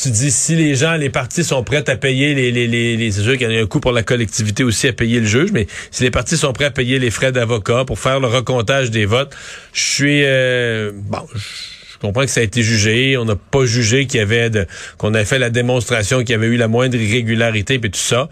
tu 0.00 0.10
dis 0.10 0.30
si 0.30 0.56
les 0.56 0.74
gens, 0.74 0.94
les 0.94 1.10
partis 1.10 1.44
sont 1.44 1.62
prêts 1.64 1.88
à 1.88 1.96
payer 1.96 2.34
les, 2.34 2.50
les, 2.50 2.66
les, 2.66 2.96
les 2.96 3.10
c'est 3.10 3.22
y 3.22 3.44
a 3.44 3.48
un 3.48 3.66
coût 3.66 3.80
pour 3.80 3.92
la 3.92 4.02
collectivité 4.02 4.64
aussi 4.64 4.88
à 4.88 4.92
payer 4.92 5.20
le 5.20 5.26
juge, 5.26 5.50
mais 5.52 5.66
si 5.90 6.02
les 6.02 6.10
partis 6.10 6.36
sont 6.36 6.52
prêts 6.52 6.66
à 6.66 6.70
payer 6.70 6.98
les 6.98 7.10
frais 7.10 7.32
d'avocat 7.32 7.84
pour 7.84 7.98
faire 7.98 8.20
le 8.20 8.28
recomptage 8.28 8.90
des 8.90 9.06
votes, 9.06 9.34
je 9.72 9.82
suis 9.82 10.22
euh, 10.24 10.92
bon. 10.94 11.26
Je 11.34 11.98
comprends 12.08 12.22
que 12.22 12.30
ça 12.30 12.40
a 12.40 12.42
été 12.42 12.62
jugé. 12.62 13.16
On 13.16 13.24
n'a 13.24 13.36
pas 13.36 13.64
jugé 13.64 14.06
qu'il 14.06 14.18
y 14.18 14.22
avait 14.22 14.50
de, 14.50 14.66
qu'on 14.98 15.14
avait 15.14 15.24
fait 15.24 15.38
la 15.38 15.48
démonstration 15.48 16.18
qu'il 16.18 16.30
y 16.30 16.34
avait 16.34 16.48
eu 16.48 16.56
la 16.56 16.68
moindre 16.68 16.96
irrégularité 16.96 17.74
et 17.74 17.80
tout 17.80 17.90
ça. 17.94 18.28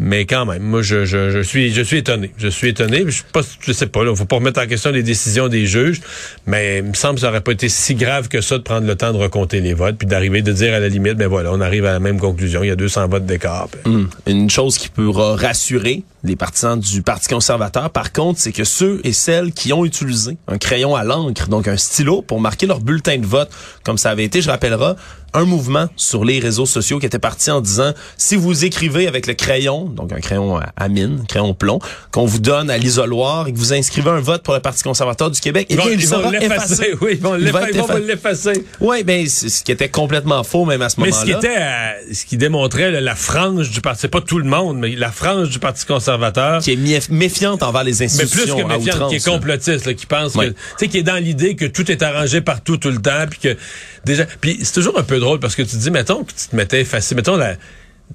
Mais 0.00 0.24
quand 0.24 0.46
même, 0.46 0.62
moi, 0.62 0.80
je, 0.80 1.04
je, 1.04 1.42
suis, 1.42 1.72
je 1.72 1.82
suis 1.82 1.98
étonné. 1.98 2.32
Je 2.38 2.48
suis 2.48 2.68
étonné. 2.68 3.04
Je, 3.06 3.22
je 3.60 3.72
sais 3.72 3.86
pas, 3.86 4.00
il 4.02 4.16
faut 4.16 4.24
pas 4.24 4.36
remettre 4.36 4.60
en 4.60 4.66
question 4.66 4.90
les 4.90 5.02
décisions 5.02 5.48
des 5.48 5.66
juges, 5.66 6.00
mais 6.46 6.78
il 6.78 6.84
me 6.84 6.94
semble 6.94 7.16
que 7.16 7.20
ça 7.20 7.28
aurait 7.28 7.42
pas 7.42 7.52
été 7.52 7.68
si 7.68 7.94
grave 7.94 8.28
que 8.28 8.40
ça 8.40 8.56
de 8.56 8.62
prendre 8.62 8.86
le 8.86 8.96
temps 8.96 9.12
de 9.12 9.18
recompter 9.18 9.60
les 9.60 9.74
votes, 9.74 9.96
puis 9.98 10.08
d'arriver 10.08 10.40
de 10.40 10.52
dire 10.52 10.72
à 10.72 10.80
la 10.80 10.88
limite, 10.88 11.16
ben 11.16 11.28
voilà, 11.28 11.52
on 11.52 11.60
arrive 11.60 11.84
à 11.84 11.92
la 11.92 12.00
même 12.00 12.18
conclusion. 12.18 12.64
Il 12.64 12.68
y 12.68 12.70
a 12.70 12.76
200 12.76 13.08
votes 13.08 13.26
d'écart. 13.26 13.68
Hum. 13.84 14.08
Une 14.26 14.48
chose 14.48 14.78
qui 14.78 14.88
pourra 14.88 15.36
rassurer 15.36 16.02
les 16.22 16.36
partisans 16.36 16.78
du 16.78 17.02
Parti 17.02 17.28
conservateur, 17.28 17.90
par 17.90 18.12
contre, 18.12 18.40
c'est 18.40 18.52
que 18.52 18.64
ceux 18.64 19.00
et 19.04 19.12
celles 19.12 19.52
qui 19.52 19.72
ont 19.72 19.84
utilisé 19.84 20.36
un 20.48 20.58
crayon 20.58 20.94
à 20.94 21.04
l'encre, 21.04 21.48
donc 21.48 21.68
un 21.68 21.76
stylo, 21.76 22.22
pour 22.22 22.40
marquer 22.40 22.66
leur 22.66 22.80
bulletin 22.80 23.18
de 23.18 23.26
vote, 23.26 23.50
comme 23.84 23.98
ça 23.98 24.10
avait 24.10 24.24
été, 24.24 24.42
je 24.42 24.50
rappellerai, 24.50 24.94
un 25.34 25.44
mouvement 25.44 25.88
sur 25.96 26.24
les 26.24 26.38
réseaux 26.38 26.66
sociaux 26.66 26.98
qui 26.98 27.06
était 27.06 27.18
parti 27.18 27.50
en 27.50 27.60
disant 27.60 27.92
si 28.16 28.36
vous 28.36 28.64
écrivez 28.64 29.06
avec 29.06 29.26
le 29.26 29.34
crayon, 29.34 29.84
donc 29.84 30.12
un 30.12 30.20
crayon 30.20 30.60
à 30.76 30.88
mine, 30.88 31.24
crayon 31.28 31.54
plomb, 31.54 31.78
qu'on 32.12 32.26
vous 32.26 32.38
donne 32.38 32.70
à 32.70 32.78
l'isoloir 32.78 33.48
et 33.48 33.52
que 33.52 33.58
vous 33.58 33.72
inscrivez 33.72 34.10
un 34.10 34.20
vote 34.20 34.42
pour 34.42 34.54
le 34.54 34.60
Parti 34.60 34.82
conservateur 34.82 35.30
du 35.30 35.40
Québec, 35.40 35.66
eh 35.70 35.76
bien, 35.76 35.86
il, 35.90 36.02
sera 36.02 36.32
effacé. 36.34 36.94
Oui, 37.00 37.12
ils 37.14 37.20
vont 37.20 37.34
l'effacer. 37.34 38.64
Oui, 38.80 39.02
ben 39.04 39.26
ce 39.26 39.62
qui 39.62 39.72
était 39.72 39.88
complètement 39.88 40.42
faux 40.44 40.64
même 40.64 40.82
à 40.82 40.88
ce 40.88 41.00
moment-là. 41.00 41.16
Mais 41.24 41.32
ce 41.32 41.38
qui 41.38 41.46
était, 41.46 42.14
ce 42.14 42.24
qui 42.24 42.36
démontrait 42.36 43.00
la 43.00 43.14
frange 43.14 43.70
du 43.70 43.80
parti, 43.80 44.02
c'est 44.02 44.08
pas 44.08 44.20
tout 44.20 44.38
le 44.38 44.44
monde, 44.44 44.78
mais 44.78 44.94
la 44.96 45.10
frange 45.10 45.50
du 45.50 45.58
Parti 45.58 45.86
conservateur 45.86 46.60
qui 46.60 46.72
est 46.72 47.10
méfiante 47.10 47.62
envers 47.62 47.84
les 47.84 48.02
institutions. 48.02 48.56
Mais 48.56 48.64
plus 48.64 48.74
que 48.74 48.78
méfiante, 48.78 49.10
qui 49.10 49.16
est 49.16 49.24
complotiste, 49.24 49.94
qui 49.94 50.06
pense 50.06 50.34
que, 50.34 50.46
tu 50.46 50.54
sais, 50.78 50.88
qui 50.88 50.98
est 50.98 51.02
dans 51.02 51.22
l'idée 51.22 51.56
que 51.56 51.66
tout 51.66 51.90
est 51.90 52.02
arrangé 52.02 52.40
partout 52.40 52.76
tout 52.76 52.90
le 52.90 53.00
temps, 53.00 53.26
puis 53.28 53.38
que 53.38 53.56
déjà, 54.04 54.24
puis 54.40 54.58
c'est 54.62 54.72
toujours 54.72 54.98
un 54.98 55.02
peu 55.02 55.19
drôle 55.20 55.40
parce 55.40 55.54
que 55.54 55.62
tu 55.62 55.70
te 55.70 55.76
dis, 55.76 55.90
mettons 55.90 56.24
que 56.24 56.32
tu 56.32 56.48
te 56.48 56.56
mettais 56.56 56.80
effacé, 56.80 57.14
mettons 57.14 57.36
la, 57.36 57.56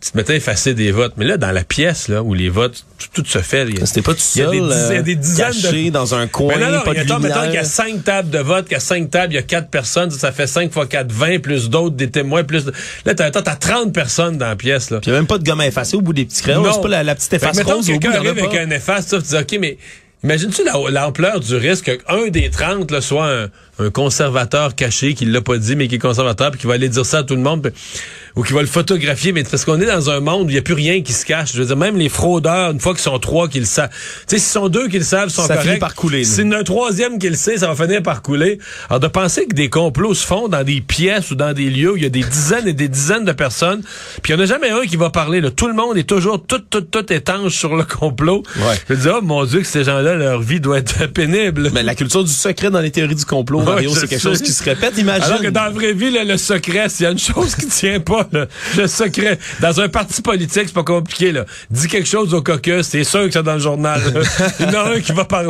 tu 0.02 0.12
te 0.12 0.18
mettais 0.18 0.34
à 0.34 0.36
effacer 0.36 0.74
des 0.74 0.92
votes. 0.92 1.14
Mais 1.16 1.26
là, 1.26 1.38
dans 1.38 1.52
la 1.52 1.64
pièce, 1.64 2.10
là, 2.10 2.22
où 2.22 2.34
les 2.34 2.50
votes, 2.50 2.86
tout, 3.14 3.24
se 3.26 3.40
fait. 3.40 3.66
C'était 3.86 4.02
pas 4.02 4.14
tout 4.14 4.20
seul. 4.20 4.54
Il 4.54 4.62
y 4.62 4.98
a 4.98 5.02
des, 5.02 5.16
dizaines, 5.16 5.54
caché 5.54 5.90
dans 5.90 6.16
un 6.16 6.28
coin. 6.28 6.58
Non, 6.58 6.70
non, 6.70 6.82
pas 6.82 6.92
il 6.92 7.08
y 7.08 7.12
a, 7.12 7.20
mettons 7.20 7.44
qu'il 7.44 7.54
y 7.54 7.58
a 7.58 7.64
cinq 7.64 8.04
tables 8.04 8.30
de 8.30 8.40
vote, 8.40 8.66
qu'il 8.66 8.74
y 8.74 8.78
a 8.78 8.82
cinq 8.82 9.10
tables, 9.10 9.34
il 9.34 9.36
y 9.38 9.40
a 9.40 9.44
quatre 9.44 9.70
personnes, 9.70 10.12
ça 10.12 10.32
fait 10.32 10.48
cinq 10.48 10.74
fois 10.74 10.86
quatre, 10.86 11.12
vingt, 11.12 11.40
plus 11.40 11.70
d'autres, 11.70 11.96
des 11.96 12.10
témoins, 12.10 12.44
plus. 12.44 12.66
Là, 13.06 13.16
t'as, 13.16 13.32
t'as 13.32 13.56
30 13.56 13.94
personnes 13.94 14.38
dans 14.38 14.48
la 14.48 14.56
pièce, 14.56 14.90
là. 14.90 15.00
Puis 15.00 15.12
il 15.12 15.14
y 15.14 15.16
a 15.16 15.20
même 15.20 15.28
pas 15.28 15.38
de 15.38 15.44
gomme 15.44 15.62
à 15.62 15.68
effacer 15.68 15.96
au 15.96 16.02
bout 16.02 16.14
des 16.14 16.26
petits 16.26 16.42
crayons. 16.42 16.66
C'est 16.74 16.82
pas 16.82 16.88
la, 16.90 17.04
la 17.04 17.16
petite 17.16 17.34
efface 17.34 17.62
rose 17.62 17.90
au 17.90 17.98
bout. 17.98 18.08
arrive 18.08 18.30
avec 18.30 18.56
un 18.56 18.70
efface, 18.72 19.08
tu 19.08 19.18
dis, 19.18 19.36
OK, 19.36 19.58
mais 19.62 19.78
imagine-tu 20.24 20.64
l'ampleur 20.92 21.40
du 21.40 21.56
risque 21.56 21.98
qu'un 22.06 22.28
des 22.28 22.50
30, 22.50 22.92
là, 22.92 23.00
soit 23.00 23.32
un, 23.32 23.50
un 23.80 23.90
conservateur 23.90 24.76
caché 24.76 25.14
qui 25.14 25.26
l'a 25.26 25.42
pas 25.42 25.58
dit, 25.58 25.76
mais 25.76 25.88
qui 25.88 25.96
est 25.96 26.00
conservateur, 26.00 26.52
puis 26.52 26.62
qui 26.62 26.68
va 26.68 26.74
aller 26.74 26.90
dire 26.90 27.06
ça 27.06 27.20
à 27.20 27.24
tout 27.24 27.36
le 27.36 27.42
monde 27.42 27.72
ou 28.36 28.44
qui 28.44 28.54
va 28.54 28.62
le 28.62 28.68
photographier, 28.68 29.32
mais 29.32 29.44
parce 29.44 29.64
qu'on 29.64 29.80
est 29.80 29.86
dans 29.86 30.10
un 30.10 30.20
monde 30.20 30.48
où 30.48 30.50
il 30.50 30.54
n'y 30.54 30.60
a 30.60 30.62
plus 30.62 30.74
rien 30.74 31.02
qui 31.02 31.14
se 31.14 31.26
cache. 31.26 31.54
Je 31.54 31.60
veux 31.60 31.66
dire, 31.66 31.78
même 31.78 31.98
les 31.98 32.10
fraudeurs, 32.10 32.72
une 32.72 32.82
fois 32.82 32.94
qu'ils 32.94 33.02
sont 33.02 33.18
trois 33.20 33.48
qui 33.48 33.60
le 33.60 33.66
savent, 33.66 33.90
tu 33.90 33.98
sais, 34.28 34.40
s'ils 34.40 34.52
sont 34.52 34.68
deux 34.68 34.90
qui 34.90 34.98
le 34.98 35.06
savent, 35.06 35.30
sont 35.30 35.46
ça 35.46 35.56
corrects. 35.56 35.80
par 35.80 35.96
couler. 35.96 36.24
Si 36.26 36.42
un 36.42 36.64
troisième 36.64 37.18
qui 37.18 37.30
le 37.30 37.36
sait, 37.36 37.58
ça 37.58 37.72
va 37.72 37.86
finir 37.86 38.04
par 38.04 38.22
couler. 38.22 38.60
Alors, 38.90 39.00
de 39.00 39.08
penser 39.08 39.46
que 39.46 39.56
des 39.56 39.70
complots 39.70 40.14
se 40.14 40.26
font 40.26 40.48
dans 40.48 40.64
des 40.64 40.82
pièces 40.82 41.32
ou 41.32 41.36
dans 41.36 41.54
des 41.54 41.70
lieux 41.70 41.94
où 41.94 41.98
il 41.98 42.04
y 42.04 42.06
a 42.06 42.10
des 42.10 42.24
dizaines 42.24 42.68
et 42.68 42.74
des 42.74 42.88
dizaines 42.88 43.26
de 43.26 43.32
personnes, 43.32 43.82
puis 44.22 44.34
il 44.34 44.36
n'y 44.36 44.42
en 44.42 44.44
a 44.44 44.48
jamais 44.48 44.70
un 44.70 44.82
qui 44.82 44.98
va 44.98 45.10
parler. 45.10 45.40
Là. 45.42 45.52
Tout 45.52 45.68
le 45.68 45.74
monde 45.74 45.98
est 45.98 46.08
toujours 46.08 46.46
tout, 46.46 46.60
tout, 46.60 46.82
tout 46.82 47.12
étanche 47.12 47.54
sur 47.54 47.76
le 47.76 47.84
complot. 47.84 48.44
Ouais. 48.58 48.76
Je 48.88 48.94
veux 48.94 49.02
dire, 49.02 49.16
oh 49.20 49.22
mon 49.22 49.46
Dieu, 49.46 49.62
que 49.62 49.68
ces 49.68 49.86
gens-là, 49.86 50.16
leur 50.16 50.42
vie 50.42 50.60
doit 50.60 50.80
être 50.80 51.06
pénible. 51.14 51.72
Mais 51.74 51.84
la 51.84 51.96
culture 51.96 52.24
du 52.24 52.32
secret 52.32 52.70
dans 52.70 52.82
les 52.82 52.92
théories 52.92 53.16
du 53.16 53.26
complot, 53.26 53.62
Mario, 53.66 53.96
c'est 53.96 54.08
quelque 54.08 54.22
chose 54.22 54.42
qui 54.42 54.52
se 54.52 54.64
répète, 54.64 54.98
imagine. 54.98 55.24
Alors 55.24 55.42
que 55.42 55.48
dans 55.48 55.64
la 55.64 55.70
vraie 55.70 55.94
vie, 55.94 56.12
le 56.12 56.38
secret, 56.38 56.90
s'il 56.90 57.06
y 57.06 57.08
a 57.08 57.12
une 57.12 57.20
chose 57.20 57.56
qui 57.56 57.68
tient 57.68 58.00
pas, 58.00 58.28
le 58.78 58.88
secret 58.88 59.06
secret. 59.06 59.40
Dans 59.62 59.80
un 59.82 59.90
parti 59.90 60.22
politique, 60.22 60.64
c'est 60.66 60.74
pas 60.74 60.84
compliqué, 60.84 61.32
là. 61.32 61.46
Dis 61.70 61.88
quelque 61.88 62.08
chose 62.08 62.34
au 62.34 62.42
caucus, 62.42 62.86
c'est 62.88 63.04
sûr 63.04 63.26
que 63.26 63.32
c'est 63.32 63.44
dans 63.44 63.54
le 63.54 63.60
journal. 63.60 64.02
Il 64.60 64.66
y 64.66 64.70
en 64.70 64.74
a 64.74 64.96
un 64.96 65.00
qui 65.00 65.12
va 65.12 65.26
parler. 65.26 65.50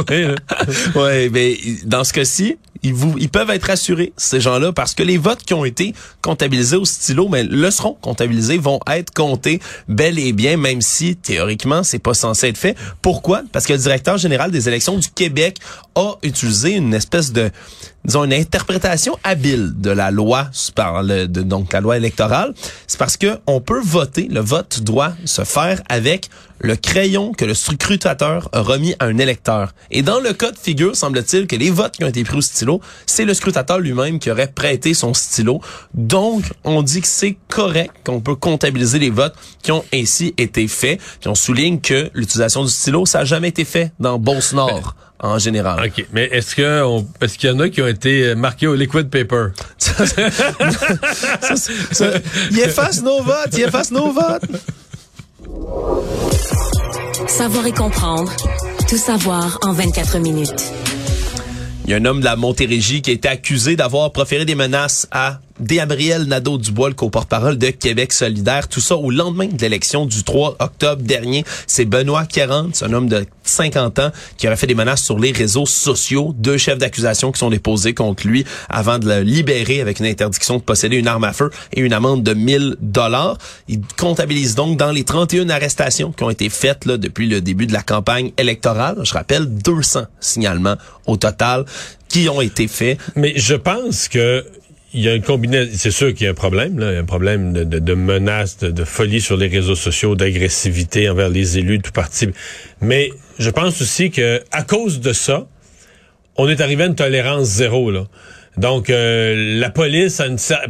Oui, 0.96 1.30
mais 1.32 1.58
dans 1.84 2.04
ce 2.04 2.14
cas-ci, 2.14 2.58
ils, 2.84 2.94
vous, 2.94 3.16
peuvent 3.32 3.50
être 3.50 3.70
assurés, 3.70 4.14
ces 4.18 4.40
gens-là, 4.40 4.72
parce 4.72 4.94
que 4.94 5.04
les 5.04 5.18
votes 5.18 5.44
qui 5.44 5.54
ont 5.54 5.66
été 5.66 5.94
comptabilisés 6.22 6.78
au 6.78 6.86
stylo, 6.86 7.28
mais 7.30 7.44
le 7.44 7.72
seront 7.72 7.98
comptabilisés, 8.00 8.58
vont 8.58 8.80
être 8.90 9.14
comptés 9.14 9.60
bel 9.88 10.20
et 10.20 10.34
bien, 10.34 10.58
même 10.58 10.82
si 10.82 11.16
théoriquement 11.16 11.84
c'est 11.84 12.00
pas 12.00 12.14
censé 12.14 12.48
être 12.50 12.58
fait. 12.58 12.78
Pourquoi? 13.02 13.42
Parce 13.52 13.66
que 13.66 13.74
le 13.74 13.80
directeur 13.80 14.18
général 14.18 14.52
des 14.52 14.68
élections 14.68 14.98
du 14.98 15.10
Québec 15.10 15.58
a 15.96 16.16
utilisé 16.24 16.72
une 16.72 16.94
espèce 16.94 17.32
de 17.32 17.52
disons, 18.06 18.24
une 18.24 18.34
interprétation 18.34 19.18
habile 19.24 19.74
de 19.76 19.90
la 19.90 20.12
loi, 20.12 20.50
par 20.76 21.04
le, 21.04 21.28
de, 21.28 21.42
donc 21.42 21.74
la 21.74 21.82
loi 21.82 21.98
électorale, 21.98 22.54
c'est 22.88 23.00
parce 23.00 23.18
que 23.18 23.40
on 23.48 23.62
peut 23.62 23.82
voter, 23.84 24.28
le 24.30 24.42
vote 24.42 24.82
doit 24.82 25.14
se 25.26 25.44
faire 25.44 25.82
avec 25.90 26.30
le 26.60 26.76
crayon 26.76 27.34
que 27.34 27.46
le 27.46 27.54
scrutateur 27.54 28.50
a 28.52 28.62
remis 28.62 28.96
à 29.00 29.06
un 29.06 29.18
électeur. 29.18 29.74
Et 29.92 30.02
dans 30.02 30.20
le 30.20 30.34
cas 30.34 30.52
de 30.52 30.58
figure, 30.58 30.96
semble-t-il 30.96 31.48
que 31.48 31.56
les 31.56 31.72
votes 31.72 31.98
qui 31.98 32.04
ont 32.04 32.08
été 32.08 32.24
pris 32.24 32.38
au 32.38 32.42
stylo, 32.42 32.82
c'est 33.06 33.26
le 33.26 33.34
scrutateur 33.34 33.80
lui-même 33.80 34.20
qui 34.20 34.32
aurait 34.32 34.48
prêté 34.48 34.94
son 34.94 35.14
stylo. 35.14 35.62
Donc, 35.94 36.44
on 36.64 36.82
dit 36.82 37.02
que 37.02 37.08
c'est 37.08 37.38
correct 37.50 37.94
qu'on 38.04 38.22
peut 38.22 38.36
comptabiliser 38.36 39.00
les 39.00 39.10
votes 39.10 39.36
qui 39.62 39.72
ont 39.72 39.84
ainsi 39.94 40.34
été 40.38 40.68
faits. 40.68 41.00
Puis 41.20 41.30
on 41.30 41.36
souligne 41.36 41.80
que 41.80 42.10
l'utilisation 42.14 42.64
du 42.64 42.72
stylo, 42.72 43.06
ça 43.06 43.20
n'a 43.20 43.26
jamais 43.26 43.50
été 43.50 43.66
fait 43.66 43.92
dans 44.00 44.18
Beauce-Nord 44.20 44.96
en 45.20 45.40
général. 45.40 45.86
OK. 45.86 46.06
Mais 46.12 46.26
est-ce 46.26 46.56
que 46.56 46.84
on, 46.84 47.08
est-ce 47.22 47.38
qu'il 47.38 47.50
y 47.50 47.54
en 47.54 47.60
a 47.60 47.70
qui 47.70 47.82
ont 47.82 47.88
été 47.88 48.36
marqués 48.36 48.68
au 48.68 48.76
liquid 48.76 49.10
paper? 49.10 49.48
ça, 49.78 50.06
ça, 51.92 52.10
il 52.52 52.60
efface 52.60 53.02
nos 53.02 53.24
votes, 53.24 53.50
il 53.54 53.62
efface 53.62 53.92
nos 53.92 54.12
votes. 54.12 54.44
Savoir 57.28 57.66
et 57.68 57.72
comprendre. 57.72 58.32
Tout 58.88 58.98
savoir 58.98 59.60
en 59.64 59.74
24 59.74 60.20
minutes. 60.20 60.74
Il 61.86 61.92
y 61.92 61.94
a 61.94 61.98
un 61.98 62.06
homme 62.06 62.20
de 62.20 62.26
la 62.26 62.36
Montérégie 62.36 63.02
qui 63.02 63.12
a 63.12 63.14
été 63.14 63.28
accusé 63.28 63.76
d'avoir 63.76 64.12
proféré 64.12 64.46
des 64.46 64.56
menaces 64.56 65.08
à 65.12 65.40
Gabriel 65.62 66.24
Nadeau-Dubois, 66.24 66.90
le 66.90 66.96
co-porte-parole 66.96 67.58
de 67.58 67.70
Québec 67.70 68.12
solidaire. 68.12 68.68
Tout 68.68 68.82
ça 68.82 68.98
au 68.98 69.10
lendemain 69.10 69.48
de 69.48 69.62
l'élection 69.62 70.06
du 70.06 70.24
3 70.24 70.58
octobre 70.60 71.02
dernier. 71.02 71.46
C'est 71.66 71.86
Benoît 71.86 72.26
40, 72.26 72.84
un 72.84 72.94
homme 72.94 73.08
de 73.08 73.26
50 73.44 74.00
ans 74.00 74.12
qui 74.38 74.48
aurait 74.48 74.58
fait 74.58 74.68
des 74.68 74.76
menaces 74.76 75.02
sur 75.02 75.18
les 75.18 75.32
réseaux 75.32 75.66
sociaux. 75.66 76.34
Deux 76.38 76.58
chefs 76.58 76.78
d'accusation 76.78 77.32
qui 77.32 77.40
sont 77.40 77.50
déposés 77.50 77.94
contre 77.94 78.28
lui 78.28 78.46
avant 78.70 79.00
de 79.00 79.08
le 79.08 79.22
libérer 79.22 79.80
avec 79.80 80.00
une 80.00 80.08
interdiction 80.08 80.58
de 80.58 80.62
posséder 80.62 80.98
une 80.98 81.08
arme 81.08 81.24
à 81.24 81.32
feu 81.32 81.50
et 81.72 81.80
une 81.80 81.94
amende 81.94 82.24
de 82.24 82.34
1000 82.34 82.76
dollars. 82.82 83.38
Il 83.70 83.80
comptabilise 83.98 84.56
donc 84.56 84.78
dans 84.78 84.92
les 84.92 85.04
31 85.04 85.50
arrestations 85.50 86.12
qui 86.12 86.24
ont 86.24 86.30
été 86.30 86.50
faites 86.50 86.86
là, 86.86 86.98
depuis 86.98 87.28
le 87.28 87.40
début 87.40 87.68
de 87.68 87.74
la 87.74 87.82
campagne 87.82 88.32
électorale. 88.38 88.98
Je 89.04 89.14
rappelle 89.14 89.46
200 89.46 90.02
signalements 90.20 90.76
au 91.06 91.16
total 91.18 91.66
qui 92.10 92.30
ont 92.30 92.42
été 92.42 92.68
faits. 92.68 93.00
Mais 93.16 93.34
je 93.36 93.56
pense 93.56 94.08
que 94.08 94.46
il 94.96 95.02
y 95.02 95.10
a 95.10 95.14
une 95.14 95.22
combinaison. 95.22 95.72
C'est 95.76 95.92
sûr 95.92 96.14
qu'il 96.14 96.24
y 96.26 96.28
a 96.28 96.32
un 96.32 96.36
problème, 96.36 96.80
là. 96.80 96.92
Il 96.92 96.96
y 96.96 96.98
a 96.98 97.02
un 97.02 97.06
problème 97.06 97.52
de, 97.52 97.64
de, 97.64 97.94
menaces, 97.94 98.58
de, 98.58 98.84
folie 98.86 99.20
sur 99.20 99.36
les 99.36 99.48
réseaux 99.48 99.76
sociaux, 99.76 100.16
d'agressivité 100.16 101.10
envers 101.10 101.30
les 101.30 101.58
élus 101.58 101.80
de 101.80 101.84
tout 101.84 101.92
parti. 101.92 102.30
Mais 102.82 103.10
je 103.38 103.50
pense 103.50 103.82
aussi 103.82 104.10
que 104.10 104.42
à 104.52 104.64
cause 104.64 105.02
de 105.02 105.12
ça, 105.12 105.48
on 106.38 106.48
est 106.48 106.62
arrivé 106.62 106.84
à 106.84 106.88
une 106.88 106.96
tolérance 106.96 107.48
zéro, 107.48 107.92
là. 107.92 108.06
Donc, 108.58 108.90
euh, 108.90 109.60
la 109.60 109.70
police, 109.70 110.22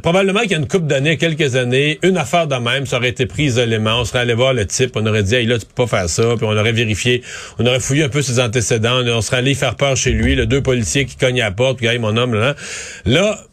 probablement 0.01 0.39
qu'il 0.39 0.51
y 0.51 0.55
a 0.55 0.57
une 0.57 0.67
couple 0.67 0.87
d'années, 0.87 1.17
quelques 1.17 1.55
années, 1.55 1.99
une 2.01 2.17
affaire 2.17 2.47
de 2.47 2.55
même, 2.55 2.87
ça 2.87 2.97
aurait 2.97 3.09
été 3.09 3.27
pris 3.27 3.43
isolément. 3.43 3.99
On 3.99 4.05
serait 4.05 4.19
allé 4.19 4.33
voir 4.33 4.55
le 4.55 4.65
type, 4.65 4.93
on 4.95 5.05
aurait 5.05 5.21
dit, 5.21 5.35
hey, 5.35 5.45
là, 5.45 5.59
tu 5.59 5.67
peux 5.67 5.85
pas 5.85 5.99
faire 5.99 6.09
ça. 6.09 6.33
Puis 6.35 6.47
on 6.47 6.57
aurait 6.57 6.71
vérifié, 6.71 7.21
on 7.59 7.65
aurait 7.67 7.79
fouillé 7.79 8.03
un 8.03 8.09
peu 8.09 8.23
ses 8.23 8.39
antécédents. 8.39 9.03
On 9.05 9.21
serait 9.21 9.37
allé 9.37 9.53
faire 9.53 9.75
peur 9.75 9.95
chez 9.95 10.13
lui, 10.13 10.33
le 10.33 10.47
deux 10.47 10.61
policiers 10.61 11.05
qui 11.05 11.15
cognent 11.15 11.41
à 11.41 11.45
la 11.45 11.51
porte, 11.51 11.77
puis, 11.77 11.85
hey, 11.85 11.99
mon 11.99 12.17
homme, 12.17 12.33
là. 12.33 12.55
Là, 13.05 13.45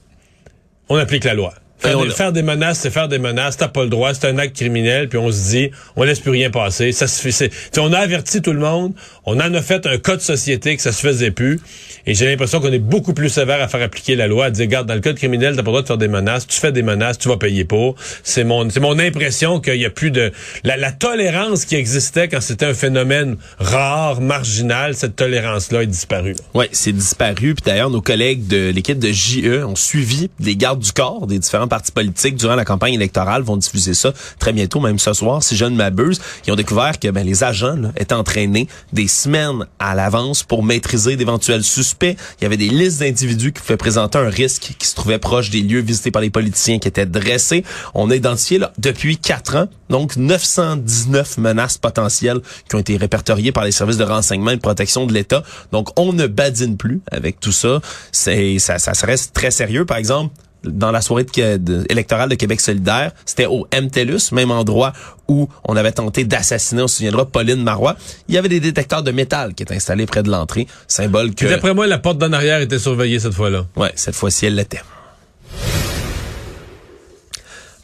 on 0.88 0.96
applique 0.96 1.24
la 1.24 1.34
loi. 1.34 1.54
Faire, 1.82 2.32
des, 2.32 2.42
menaces, 2.42 2.80
c'est 2.80 2.90
faire 2.90 3.08
des 3.08 3.18
menaces. 3.18 3.56
T'as 3.56 3.68
pas 3.68 3.82
le 3.82 3.88
droit, 3.88 4.14
c'est 4.14 4.28
un 4.28 4.38
acte 4.38 4.56
criminel. 4.56 5.08
Puis 5.08 5.18
on 5.18 5.30
se 5.30 5.50
dit, 5.50 5.70
on 5.96 6.04
laisse 6.04 6.20
plus 6.20 6.30
rien 6.30 6.50
passer. 6.50 6.92
Ça 6.92 7.06
se 7.06 7.28
fait. 7.28 7.50
On 7.78 7.92
a 7.92 7.98
averti 7.98 8.40
tout 8.40 8.52
le 8.52 8.60
monde. 8.60 8.92
On 9.26 9.40
en 9.40 9.54
a 9.54 9.62
fait 9.62 9.86
un 9.86 9.98
code 9.98 10.20
société 10.20 10.76
que 10.76 10.82
ça 10.82 10.92
se 10.92 11.00
faisait 11.00 11.30
plus. 11.30 11.60
Et 12.06 12.14
j'ai 12.14 12.26
l'impression 12.26 12.60
qu'on 12.60 12.72
est 12.72 12.78
beaucoup 12.78 13.14
plus 13.14 13.28
sévère 13.28 13.60
à 13.60 13.68
faire 13.68 13.82
appliquer 13.82 14.16
la 14.16 14.26
loi, 14.26 14.46
à 14.46 14.50
dire, 14.50 14.66
regarde, 14.66 14.86
dans 14.86 14.94
le 14.94 15.00
code 15.00 15.16
criminel, 15.16 15.56
t'as 15.56 15.62
pas 15.62 15.66
le 15.66 15.72
droit 15.72 15.82
de 15.82 15.86
faire 15.86 15.98
des 15.98 16.08
menaces. 16.08 16.46
Tu 16.46 16.58
fais 16.58 16.72
des 16.72 16.82
menaces, 16.82 17.18
tu 17.18 17.28
vas 17.28 17.36
payer 17.36 17.64
pour. 17.64 17.96
C'est 18.22 18.44
mon, 18.44 18.68
c'est 18.70 18.80
mon 18.80 18.98
impression 18.98 19.60
qu'il 19.60 19.76
y 19.76 19.86
a 19.86 19.90
plus 19.90 20.10
de 20.10 20.32
la, 20.64 20.76
la 20.76 20.92
tolérance 20.92 21.64
qui 21.64 21.76
existait 21.76 22.28
quand 22.28 22.40
c'était 22.40 22.66
un 22.66 22.74
phénomène 22.74 23.36
rare, 23.58 24.20
marginal. 24.20 24.94
Cette 24.94 25.16
tolérance-là 25.16 25.82
est 25.82 25.86
disparue. 25.86 26.36
Oui, 26.54 26.66
c'est 26.72 26.92
disparu. 26.92 27.54
Puis 27.54 27.64
d'ailleurs, 27.64 27.90
nos 27.90 28.02
collègues 28.02 28.46
de 28.46 28.70
l'équipe 28.70 28.98
de 28.98 29.10
JE 29.10 29.64
ont 29.64 29.76
suivi 29.76 30.30
des 30.40 30.56
gardes 30.56 30.80
du 30.80 30.92
corps 30.92 31.26
des 31.26 31.38
différents 31.38 31.68
partis 31.72 31.90
politiques 31.90 32.36
durant 32.36 32.54
la 32.54 32.66
campagne 32.66 32.92
électorale 32.92 33.40
vont 33.40 33.56
diffuser 33.56 33.94
ça 33.94 34.12
très 34.38 34.52
bientôt, 34.52 34.78
même 34.78 34.98
ce 34.98 35.14
soir, 35.14 35.42
si 35.42 35.56
je 35.56 35.64
ne 35.64 35.74
m'abuse. 35.74 36.20
Ils 36.46 36.52
ont 36.52 36.56
découvert 36.56 36.98
que 36.98 37.08
ben, 37.08 37.24
les 37.24 37.44
agents 37.44 37.76
là, 37.76 37.92
étaient 37.96 38.12
entraînés 38.12 38.68
des 38.92 39.08
semaines 39.08 39.64
à 39.78 39.94
l'avance 39.94 40.42
pour 40.42 40.62
maîtriser 40.62 41.16
d'éventuels 41.16 41.64
suspects. 41.64 42.14
Il 42.38 42.42
y 42.42 42.44
avait 42.44 42.58
des 42.58 42.68
listes 42.68 43.00
d'individus 43.00 43.52
qui 43.52 43.62
pouvaient 43.62 43.78
présenter 43.78 44.18
un 44.18 44.28
risque 44.28 44.74
qui 44.78 44.86
se 44.86 44.94
trouvait 44.94 45.18
proche 45.18 45.48
des 45.48 45.62
lieux 45.62 45.80
visités 45.80 46.10
par 46.10 46.20
les 46.20 46.28
politiciens 46.28 46.78
qui 46.78 46.88
étaient 46.88 47.06
dressés. 47.06 47.64
On 47.94 48.10
a 48.10 48.16
identifié 48.16 48.60
depuis 48.76 49.16
quatre 49.16 49.56
ans, 49.56 49.68
donc 49.88 50.16
919 50.16 51.38
menaces 51.38 51.78
potentielles 51.78 52.42
qui 52.68 52.76
ont 52.76 52.80
été 52.80 52.98
répertoriées 52.98 53.52
par 53.52 53.64
les 53.64 53.72
services 53.72 53.96
de 53.96 54.04
renseignement 54.04 54.50
et 54.50 54.56
de 54.56 54.60
protection 54.60 55.06
de 55.06 55.14
l'État. 55.14 55.42
Donc, 55.72 55.98
on 55.98 56.12
ne 56.12 56.26
badine 56.26 56.76
plus 56.76 57.00
avec 57.10 57.40
tout 57.40 57.50
ça. 57.50 57.80
Ça, 58.10 58.78
ça 58.78 59.06
reste 59.06 59.32
très 59.32 59.50
sérieux. 59.50 59.86
Par 59.86 59.96
exemple, 59.96 60.34
dans 60.64 60.90
la 60.90 61.00
soirée 61.00 61.24
de, 61.24 61.84
électorale 61.88 62.28
de 62.28 62.34
Québec 62.34 62.60
solidaire, 62.60 63.12
c'était 63.24 63.46
au 63.46 63.66
MTELUS, 63.72 64.32
même 64.32 64.50
endroit 64.50 64.92
où 65.28 65.48
on 65.64 65.76
avait 65.76 65.92
tenté 65.92 66.24
d'assassiner, 66.24 66.82
on 66.82 66.88
se 66.88 66.96
souviendra, 66.96 67.26
Pauline 67.26 67.62
Marois. 67.62 67.96
Il 68.28 68.34
y 68.34 68.38
avait 68.38 68.48
des 68.48 68.60
détecteurs 68.60 69.02
de 69.02 69.10
métal 69.10 69.54
qui 69.54 69.62
étaient 69.62 69.74
installés 69.74 70.06
près 70.06 70.22
de 70.22 70.30
l'entrée, 70.30 70.66
symbole 70.88 71.34
que... 71.34 71.46
D'après 71.46 71.74
moi, 71.74 71.86
la 71.86 71.98
porte 71.98 72.18
d'en 72.18 72.32
arrière 72.32 72.60
était 72.60 72.78
surveillée 72.78 73.20
cette 73.20 73.34
fois-là. 73.34 73.66
Ouais, 73.76 73.92
cette 73.94 74.14
fois-ci, 74.14 74.46
elle 74.46 74.56
l'était. 74.56 74.82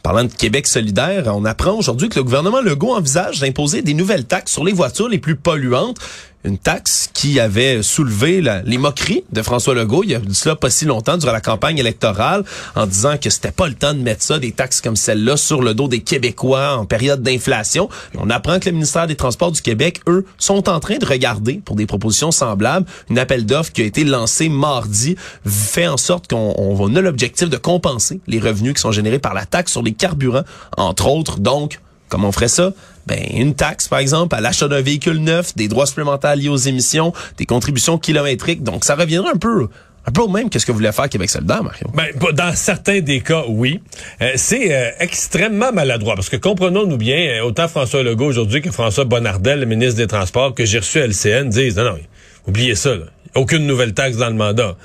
Parlant 0.03 0.23
de 0.23 0.31
Québec 0.31 0.65
solidaire, 0.65 1.25
on 1.27 1.43
apprend 1.43 1.73
aujourd'hui 1.73 2.07
que 2.07 2.15
le 2.15 2.23
gouvernement 2.23 2.61
Legault 2.61 2.93
envisage 2.93 3.41
d'imposer 3.41 3.81
des 3.81 3.93
nouvelles 3.93 4.25
taxes 4.25 4.53
sur 4.53 4.63
les 4.63 4.71
voitures 4.71 5.09
les 5.09 5.19
plus 5.19 5.35
polluantes 5.35 5.97
une 6.45 6.57
taxe 6.57 7.09
qui 7.13 7.39
avait 7.39 7.83
soulevé 7.83 8.41
les 8.65 8.77
moqueries 8.77 9.23
de 9.31 9.41
François 9.41 9.73
Legault 9.73 10.03
il 10.03 10.15
a 10.15 10.19
cela 10.31 10.55
pas 10.55 10.69
si 10.69 10.85
longtemps 10.85 11.17
durant 11.17 11.33
la 11.33 11.41
campagne 11.41 11.77
électorale 11.77 12.45
en 12.75 12.85
disant 12.85 13.17
que 13.17 13.29
c'était 13.29 13.51
pas 13.51 13.67
le 13.67 13.73
temps 13.73 13.93
de 13.93 13.99
mettre 13.99 14.23
ça 14.23 14.39
des 14.39 14.53
taxes 14.53 14.79
comme 14.79 14.95
celle-là 14.95 15.35
sur 15.35 15.61
le 15.61 15.73
dos 15.73 15.89
des 15.89 15.99
Québécois 15.99 16.77
en 16.77 16.85
période 16.85 17.21
d'inflation. 17.21 17.89
On 18.17 18.29
apprend 18.29 18.59
que 18.59 18.67
le 18.67 18.73
ministère 18.73 19.05
des 19.05 19.15
Transports 19.15 19.51
du 19.51 19.61
Québec 19.61 20.01
eux 20.07 20.25
sont 20.37 20.69
en 20.69 20.79
train 20.79 20.97
de 20.97 21.05
regarder 21.05 21.61
pour 21.65 21.75
des 21.75 21.85
propositions 21.85 22.31
semblables 22.31 22.85
une 23.09 23.19
appel 23.19 23.45
d'offres 23.45 23.73
qui 23.73 23.81
a 23.81 23.85
été 23.85 24.05
lancé 24.05 24.47
mardi 24.47 25.17
fait 25.45 25.87
en 25.87 25.97
sorte 25.97 26.29
qu'on 26.29 26.53
on 26.57 26.95
a 26.95 27.01
l'objectif 27.01 27.49
de 27.49 27.57
compenser 27.57 28.21
les 28.27 28.39
revenus 28.39 28.75
qui 28.75 28.81
sont 28.81 28.91
générés 28.91 29.19
par 29.19 29.33
la 29.33 29.45
taxe 29.45 29.73
sur 29.73 29.83
les 29.83 29.93
carburants 29.93 30.43
entre 30.77 31.07
autres 31.07 31.39
donc 31.39 31.79
Comment 32.09 32.29
on 32.29 32.31
ferait 32.31 32.47
ça? 32.47 32.73
Ben, 33.09 33.25
une 33.33 33.55
taxe, 33.55 33.87
par 33.87 33.99
exemple, 33.99 34.35
à 34.35 34.41
l'achat 34.41 34.67
d'un 34.67 34.81
véhicule 34.81 35.17
neuf, 35.17 35.55
des 35.55 35.67
droits 35.67 35.87
supplémentaires 35.87 36.35
liés 36.35 36.49
aux 36.49 36.57
émissions, 36.57 37.11
des 37.37 37.45
contributions 37.45 37.97
kilométriques. 37.97 38.63
Donc, 38.63 38.85
ça 38.85 38.95
reviendrait 38.95 39.31
un 39.33 39.37
peu 39.37 39.67
un 40.05 40.11
peu 40.11 40.21
au 40.21 40.27
même 40.27 40.49
que 40.49 40.57
ce 40.59 40.65
que 40.65 40.71
voulait 40.71 40.91
faire 40.91 41.09
Québec 41.09 41.29
solidaire, 41.29 41.63
Mario. 41.63 41.87
Ben, 41.93 42.07
dans 42.33 42.55
certains 42.55 42.99
des 43.01 43.21
cas, 43.21 43.43
oui. 43.47 43.81
Euh, 44.21 44.31
c'est 44.35 44.73
euh, 44.73 44.91
extrêmement 44.99 45.71
maladroit 45.71 46.15
parce 46.15 46.29
que 46.29 46.37
comprenons-nous 46.37 46.97
bien, 46.97 47.17
euh, 47.17 47.43
autant 47.43 47.67
François 47.67 48.01
Legault 48.01 48.25
aujourd'hui 48.25 48.61
que 48.61 48.71
François 48.71 49.05
Bonnardel, 49.05 49.59
le 49.59 49.65
ministre 49.65 49.97
des 49.97 50.07
Transports, 50.07 50.55
que 50.55 50.65
j'ai 50.65 50.79
reçu 50.79 50.99
à 50.99 51.05
LCN, 51.05 51.49
disent 51.49 51.77
non, 51.77 51.83
non, 51.83 51.99
oubliez 52.47 52.75
ça. 52.75 52.95
Aucune 53.35 53.67
nouvelle 53.67 53.93
taxe 53.93 54.17
dans 54.17 54.29
le 54.29 54.35
mandat. 54.35 54.77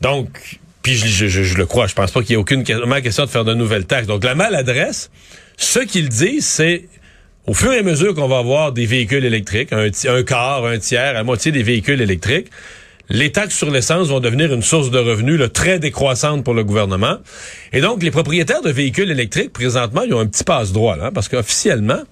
Donc, 0.00 0.58
puis 0.82 0.94
je, 0.94 1.26
je, 1.26 1.56
le 1.58 1.66
crois, 1.66 1.86
je 1.88 1.94
pense 1.94 2.12
pas 2.12 2.20
qu'il 2.20 2.30
y 2.30 2.34
ait 2.34 2.36
aucune 2.36 2.62
question 2.62 3.24
de 3.24 3.30
faire 3.30 3.44
de 3.44 3.54
nouvelles 3.54 3.86
taxes. 3.86 4.06
Donc, 4.06 4.24
la 4.24 4.34
maladresse, 4.34 5.10
ce 5.56 5.80
qu'ils 5.80 6.08
disent, 6.08 6.46
c'est 6.46 6.88
au 7.46 7.54
fur 7.54 7.72
et 7.72 7.78
à 7.78 7.82
mesure 7.82 8.14
qu'on 8.14 8.28
va 8.28 8.38
avoir 8.38 8.72
des 8.72 8.86
véhicules 8.86 9.24
électriques, 9.24 9.72
un, 9.72 10.22
quart, 10.24 10.64
un 10.64 10.78
tiers, 10.78 11.16
à 11.16 11.22
moitié 11.22 11.52
des 11.52 11.62
véhicules 11.62 12.00
électriques, 12.00 12.48
les 13.08 13.30
taxes 13.30 13.56
sur 13.56 13.70
l'essence 13.70 14.08
vont 14.08 14.18
devenir 14.18 14.52
une 14.52 14.62
source 14.62 14.90
de 14.90 14.98
revenus 14.98 15.40
très 15.52 15.78
décroissante 15.78 16.42
pour 16.42 16.54
le 16.54 16.64
gouvernement. 16.64 17.18
Et 17.72 17.80
donc, 17.80 18.02
les 18.02 18.10
propriétaires 18.10 18.62
de 18.62 18.70
véhicules 18.70 19.10
électriques, 19.12 19.52
présentement, 19.52 20.02
ils 20.02 20.12
ont 20.12 20.18
un 20.18 20.26
petit 20.26 20.42
passe-droit, 20.42 20.96
là, 20.96 21.12
parce 21.12 21.28
qu'officiellement, 21.28 22.02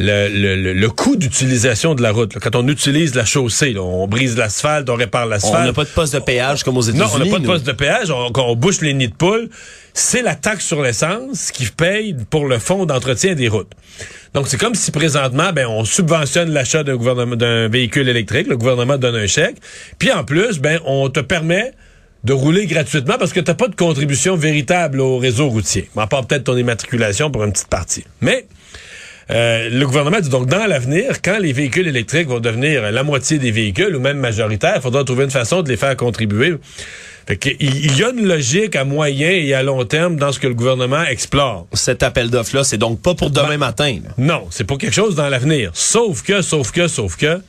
le, 0.00 0.72
le, 0.72 0.88
coût 0.90 1.16
d'utilisation 1.16 1.94
de 1.94 2.02
la 2.02 2.12
route. 2.12 2.38
quand 2.38 2.56
on 2.56 2.66
utilise 2.68 3.14
la 3.14 3.24
chaussée, 3.24 3.76
on 3.78 4.06
brise 4.08 4.36
l'asphalte, 4.36 4.88
on 4.88 4.94
répare 4.94 5.26
l'asphalte. 5.26 5.62
On 5.62 5.64
n'a 5.66 5.72
pas 5.72 5.84
de 5.84 5.90
poste 5.90 6.14
de 6.14 6.20
péage 6.20 6.62
comme 6.64 6.76
aux 6.76 6.82
États-Unis. 6.82 7.04
Non, 7.04 7.10
on 7.14 7.24
n'a 7.24 7.30
pas 7.30 7.38
de 7.38 7.46
poste 7.46 7.66
de 7.66 7.72
péage. 7.72 8.10
On, 8.10 8.30
quand 8.30 8.46
on 8.46 8.56
bouche 8.56 8.80
les 8.80 8.94
nids 8.94 9.08
de 9.08 9.14
poules, 9.14 9.48
c'est 9.94 10.22
la 10.22 10.34
taxe 10.34 10.66
sur 10.66 10.82
l'essence 10.82 11.50
qui 11.50 11.66
paye 11.66 12.16
pour 12.30 12.46
le 12.46 12.58
fonds 12.58 12.86
d'entretien 12.86 13.34
des 13.34 13.48
routes. 13.48 13.70
Donc, 14.32 14.46
c'est 14.48 14.58
comme 14.58 14.74
si 14.74 14.90
présentement, 14.90 15.52
ben, 15.52 15.66
on 15.66 15.84
subventionne 15.84 16.50
l'achat 16.50 16.84
d'un 16.84 16.96
gouvernement 16.96 17.36
d'un 17.36 17.68
véhicule 17.68 18.08
électrique. 18.08 18.46
Le 18.46 18.56
gouvernement 18.56 18.96
donne 18.96 19.16
un 19.16 19.26
chèque. 19.26 19.56
Puis 19.98 20.12
en 20.12 20.24
plus, 20.24 20.58
ben, 20.60 20.78
on 20.84 21.08
te 21.10 21.20
permet 21.20 21.72
de 22.22 22.32
rouler 22.32 22.66
gratuitement 22.66 23.16
parce 23.18 23.32
que 23.32 23.40
tu 23.40 23.50
n'as 23.50 23.54
pas 23.54 23.68
de 23.68 23.74
contribution 23.74 24.36
véritable 24.36 25.00
au 25.00 25.18
réseau 25.18 25.48
routier. 25.48 25.88
À 25.96 26.06
part 26.06 26.26
peut-être 26.26 26.44
ton 26.44 26.56
immatriculation 26.56 27.30
pour 27.30 27.44
une 27.44 27.52
petite 27.52 27.68
partie. 27.68 28.04
Mais 28.20 28.46
euh, 29.30 29.68
le 29.70 29.86
gouvernement 29.86 30.20
dit 30.20 30.28
donc 30.28 30.46
dans 30.46 30.66
l'avenir, 30.66 31.22
quand 31.22 31.38
les 31.38 31.52
véhicules 31.52 31.86
électriques 31.86 32.28
vont 32.28 32.40
devenir 32.40 32.90
la 32.90 33.02
moitié 33.02 33.38
des 33.38 33.52
véhicules 33.52 33.94
ou 33.94 34.00
même 34.00 34.18
majoritaires, 34.18 34.74
il 34.76 34.82
faudra 34.82 35.04
trouver 35.04 35.24
une 35.24 35.30
façon 35.30 35.62
de 35.62 35.68
les 35.68 35.76
faire 35.76 35.96
contribuer. 35.96 36.56
Fait 37.26 37.56
il 37.60 37.96
y 37.96 38.02
a 38.02 38.10
une 38.10 38.26
logique 38.26 38.74
à 38.74 38.84
moyen 38.84 39.30
et 39.30 39.54
à 39.54 39.62
long 39.62 39.84
terme 39.84 40.16
dans 40.16 40.32
ce 40.32 40.40
que 40.40 40.48
le 40.48 40.54
gouvernement 40.54 41.04
explore. 41.04 41.68
Cet 41.74 42.02
appel 42.02 42.28
d'offres-là, 42.30 42.64
c'est 42.64 42.78
donc 42.78 43.00
pas 43.00 43.14
pour 43.14 43.30
demain 43.30 43.50
ben, 43.50 43.58
matin. 43.58 43.98
Non, 44.18 44.46
c'est 44.50 44.64
pour 44.64 44.78
quelque 44.78 44.94
chose 44.94 45.14
dans 45.14 45.28
l'avenir. 45.28 45.70
Sauf 45.74 46.22
que, 46.22 46.42
sauf 46.42 46.72
que, 46.72 46.88
sauf 46.88 47.16
que, 47.16 47.40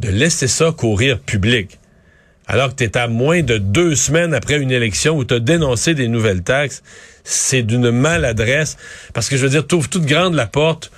de 0.00 0.08
laisser 0.10 0.46
ça 0.46 0.72
courir 0.76 1.20
public. 1.20 1.78
Alors 2.48 2.70
que 2.70 2.76
tu 2.76 2.84
es 2.84 2.96
à 2.96 3.08
moins 3.08 3.42
de 3.42 3.58
deux 3.58 3.94
semaines 3.94 4.32
après 4.32 4.58
une 4.58 4.70
élection 4.70 5.16
où 5.16 5.24
tu 5.24 5.34
as 5.34 5.40
dénoncé 5.40 5.94
des 5.94 6.08
nouvelles 6.08 6.42
taxes, 6.42 6.82
c'est 7.22 7.62
d'une 7.62 7.90
maladresse. 7.90 8.78
Parce 9.12 9.28
que 9.28 9.36
je 9.36 9.42
veux 9.42 9.50
dire, 9.50 9.66
tu 9.66 9.78
toute 9.78 10.06
grande 10.06 10.34
la 10.34 10.46
porte 10.46 10.90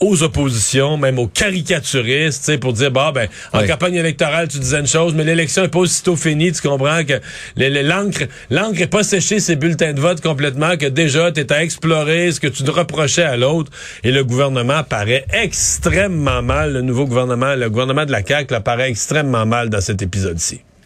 aux 0.00 0.22
oppositions, 0.22 0.96
même 0.96 1.18
aux 1.18 1.26
caricaturistes, 1.26 2.58
pour 2.60 2.72
dire, 2.72 2.90
bah, 2.90 3.10
ben, 3.12 3.28
en 3.52 3.66
campagne 3.66 3.94
électorale, 3.94 4.48
tu 4.48 4.58
disais 4.58 4.78
une 4.78 4.86
chose, 4.86 5.14
mais 5.14 5.24
l'élection 5.24 5.64
est 5.64 5.68
pas 5.68 5.80
aussitôt 5.80 6.14
finie, 6.14 6.52
tu 6.52 6.62
comprends 6.62 7.04
que 7.04 7.14
l'encre, 7.56 8.24
l'encre 8.50 8.80
est 8.80 8.86
pas 8.86 9.02
séchée 9.02 9.40
ces 9.40 9.56
bulletins 9.56 9.92
de 9.92 10.00
vote 10.00 10.20
complètement, 10.20 10.76
que 10.76 10.86
déjà, 10.86 11.32
tu 11.32 11.44
à 11.48 11.64
explorer 11.64 12.30
ce 12.30 12.38
que 12.38 12.46
tu 12.46 12.62
te 12.62 12.70
reprochais 12.70 13.24
à 13.24 13.36
l'autre, 13.36 13.72
et 14.04 14.12
le 14.12 14.22
gouvernement 14.22 14.84
paraît 14.84 15.24
extrêmement 15.32 16.42
mal, 16.42 16.74
le 16.74 16.82
nouveau 16.82 17.06
gouvernement, 17.06 17.54
le 17.56 17.68
gouvernement 17.68 18.06
de 18.06 18.12
la 18.12 18.24
CAQ, 18.24 18.52
là, 18.52 18.60
paraît 18.60 18.90
extrêmement 18.90 19.46
mal 19.46 19.68
dans 19.68 19.80
cet 19.80 20.00
épisode-ci. 20.00 20.60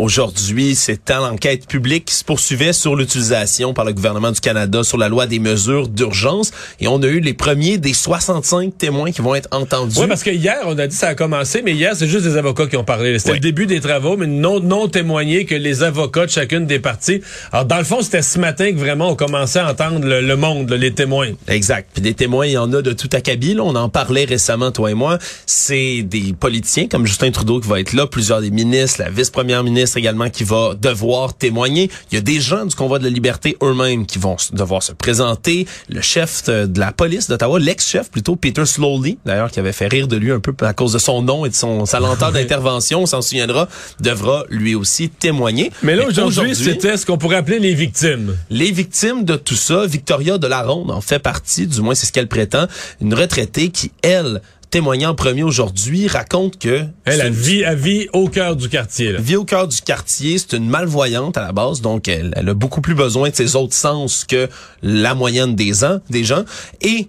Aujourd'hui, 0.00 0.76
c'était 0.76 1.16
l'enquête 1.16 1.66
publique 1.66 2.06
qui 2.06 2.14
se 2.14 2.24
poursuivait 2.24 2.72
sur 2.72 2.96
l'utilisation 2.96 3.74
par 3.74 3.84
le 3.84 3.92
gouvernement 3.92 4.30
du 4.30 4.40
Canada 4.40 4.82
sur 4.82 4.96
la 4.96 5.10
loi 5.10 5.26
des 5.26 5.38
mesures 5.38 5.88
d'urgence. 5.88 6.52
Et 6.80 6.88
on 6.88 7.02
a 7.02 7.06
eu 7.06 7.20
les 7.20 7.34
premiers 7.34 7.76
des 7.76 7.92
65 7.92 8.78
témoins 8.78 9.12
qui 9.12 9.20
vont 9.20 9.34
être 9.34 9.50
entendus. 9.50 9.98
Oui, 9.98 10.06
parce 10.08 10.22
que 10.22 10.30
hier, 10.30 10.56
on 10.64 10.78
a 10.78 10.86
dit 10.86 10.96
ça 10.96 11.08
a 11.08 11.14
commencé, 11.14 11.60
mais 11.60 11.72
hier, 11.72 11.94
c'est 11.94 12.06
juste 12.06 12.24
des 12.24 12.38
avocats 12.38 12.66
qui 12.66 12.78
ont 12.78 12.84
parlé. 12.84 13.18
C'était 13.18 13.34
le 13.34 13.40
début 13.40 13.66
des 13.66 13.80
travaux, 13.80 14.16
mais 14.16 14.26
non, 14.26 14.58
non 14.58 14.88
témoigné 14.88 15.44
que 15.44 15.54
les 15.54 15.82
avocats 15.82 16.24
de 16.24 16.30
chacune 16.30 16.64
des 16.64 16.78
parties. 16.78 17.20
Alors, 17.52 17.66
dans 17.66 17.76
le 17.76 17.84
fond, 17.84 18.00
c'était 18.00 18.22
ce 18.22 18.38
matin 18.38 18.72
que 18.72 18.78
vraiment 18.78 19.10
on 19.10 19.16
commençait 19.16 19.58
à 19.58 19.70
entendre 19.70 20.00
le, 20.02 20.36
monde, 20.36 20.72
les 20.72 20.94
témoins. 20.94 21.28
Exact. 21.46 21.90
Puis 21.92 22.00
des 22.00 22.14
témoins, 22.14 22.46
il 22.46 22.52
y 22.52 22.58
en 22.58 22.72
a 22.72 22.80
de 22.80 22.94
tout 22.94 23.10
acabit. 23.12 23.52
Là. 23.52 23.64
On 23.64 23.74
en 23.74 23.90
parlait 23.90 24.24
récemment, 24.24 24.70
toi 24.70 24.90
et 24.92 24.94
moi. 24.94 25.18
C'est 25.44 26.00
des 26.00 26.32
politiciens 26.32 26.88
comme 26.88 27.06
Justin 27.06 27.32
Trudeau 27.32 27.60
qui 27.60 27.68
va 27.68 27.80
être 27.80 27.92
là, 27.92 28.06
plusieurs 28.06 28.40
des 28.40 28.50
ministres, 28.50 29.02
la 29.02 29.10
vice-première 29.10 29.62
ministre 29.62 29.89
également 29.96 30.30
qui 30.30 30.44
va 30.44 30.74
devoir 30.74 31.34
témoigner. 31.34 31.90
Il 32.10 32.14
y 32.14 32.18
a 32.18 32.20
des 32.20 32.40
gens 32.40 32.64
du 32.64 32.74
convoi 32.74 32.98
de 32.98 33.04
la 33.04 33.10
liberté 33.10 33.56
eux-mêmes 33.62 34.06
qui 34.06 34.18
vont 34.18 34.36
devoir 34.52 34.82
se 34.82 34.92
présenter. 34.92 35.66
Le 35.88 36.00
chef 36.00 36.44
de 36.46 36.80
la 36.80 36.92
police 36.92 37.28
d'Ottawa, 37.28 37.58
l'ex-chef 37.58 38.10
plutôt, 38.10 38.36
Peter 38.36 38.66
Slowly, 38.66 39.18
d'ailleurs, 39.24 39.50
qui 39.50 39.60
avait 39.60 39.72
fait 39.72 39.88
rire 39.88 40.08
de 40.08 40.16
lui 40.16 40.32
un 40.32 40.40
peu 40.40 40.54
à 40.64 40.72
cause 40.72 40.92
de 40.92 40.98
son 40.98 41.22
nom 41.22 41.44
et 41.44 41.48
de 41.48 41.54
son 41.54 41.86
sa 41.86 42.00
lenteur 42.00 42.32
d'intervention, 42.32 43.02
on 43.02 43.06
s'en 43.06 43.22
souviendra, 43.22 43.68
devra 44.00 44.44
lui 44.48 44.74
aussi 44.74 45.08
témoigner. 45.08 45.70
Mais 45.82 45.96
là, 45.96 46.06
aujourd'hui, 46.06 46.54
c'était 46.54 46.96
ce 46.96 47.06
qu'on 47.06 47.18
pourrait 47.18 47.36
appeler 47.36 47.58
les 47.58 47.74
victimes. 47.74 48.36
Les 48.50 48.70
victimes 48.70 49.24
de 49.24 49.36
tout 49.36 49.54
ça, 49.54 49.86
Victoria 49.86 50.38
de 50.38 50.46
la 50.46 50.62
Ronde 50.62 50.90
en 50.90 51.00
fait 51.00 51.18
partie, 51.18 51.66
du 51.66 51.80
moins 51.80 51.94
c'est 51.94 52.06
ce 52.06 52.12
qu'elle 52.12 52.28
prétend, 52.28 52.66
une 53.00 53.14
retraitée 53.14 53.70
qui, 53.70 53.92
elle, 54.02 54.40
témoignant 54.70 55.10
en 55.10 55.14
premier 55.14 55.42
aujourd'hui, 55.42 56.06
raconte 56.06 56.58
que... 56.58 56.84
Elle, 57.04 57.20
a 57.20 57.28
vit, 57.28 57.60
elle 57.60 57.76
vit 57.76 58.08
au 58.12 58.28
cœur 58.28 58.56
du 58.56 58.68
quartier. 58.68 59.12
Là. 59.12 59.20
Vit 59.20 59.36
au 59.36 59.44
cœur 59.44 59.68
du 59.68 59.80
quartier. 59.80 60.38
C'est 60.38 60.56
une 60.56 60.68
malvoyante 60.68 61.36
à 61.36 61.42
la 61.42 61.52
base, 61.52 61.80
donc 61.80 62.08
elle, 62.08 62.32
elle, 62.36 62.48
a 62.48 62.54
beaucoup 62.54 62.80
plus 62.80 62.94
besoin 62.94 63.30
de 63.30 63.34
ses 63.34 63.56
autres 63.56 63.74
sens 63.74 64.24
que 64.24 64.48
la 64.82 65.14
moyenne 65.14 65.56
des, 65.56 65.84
ans, 65.84 66.00
des 66.08 66.24
gens. 66.24 66.44
Et 66.80 67.08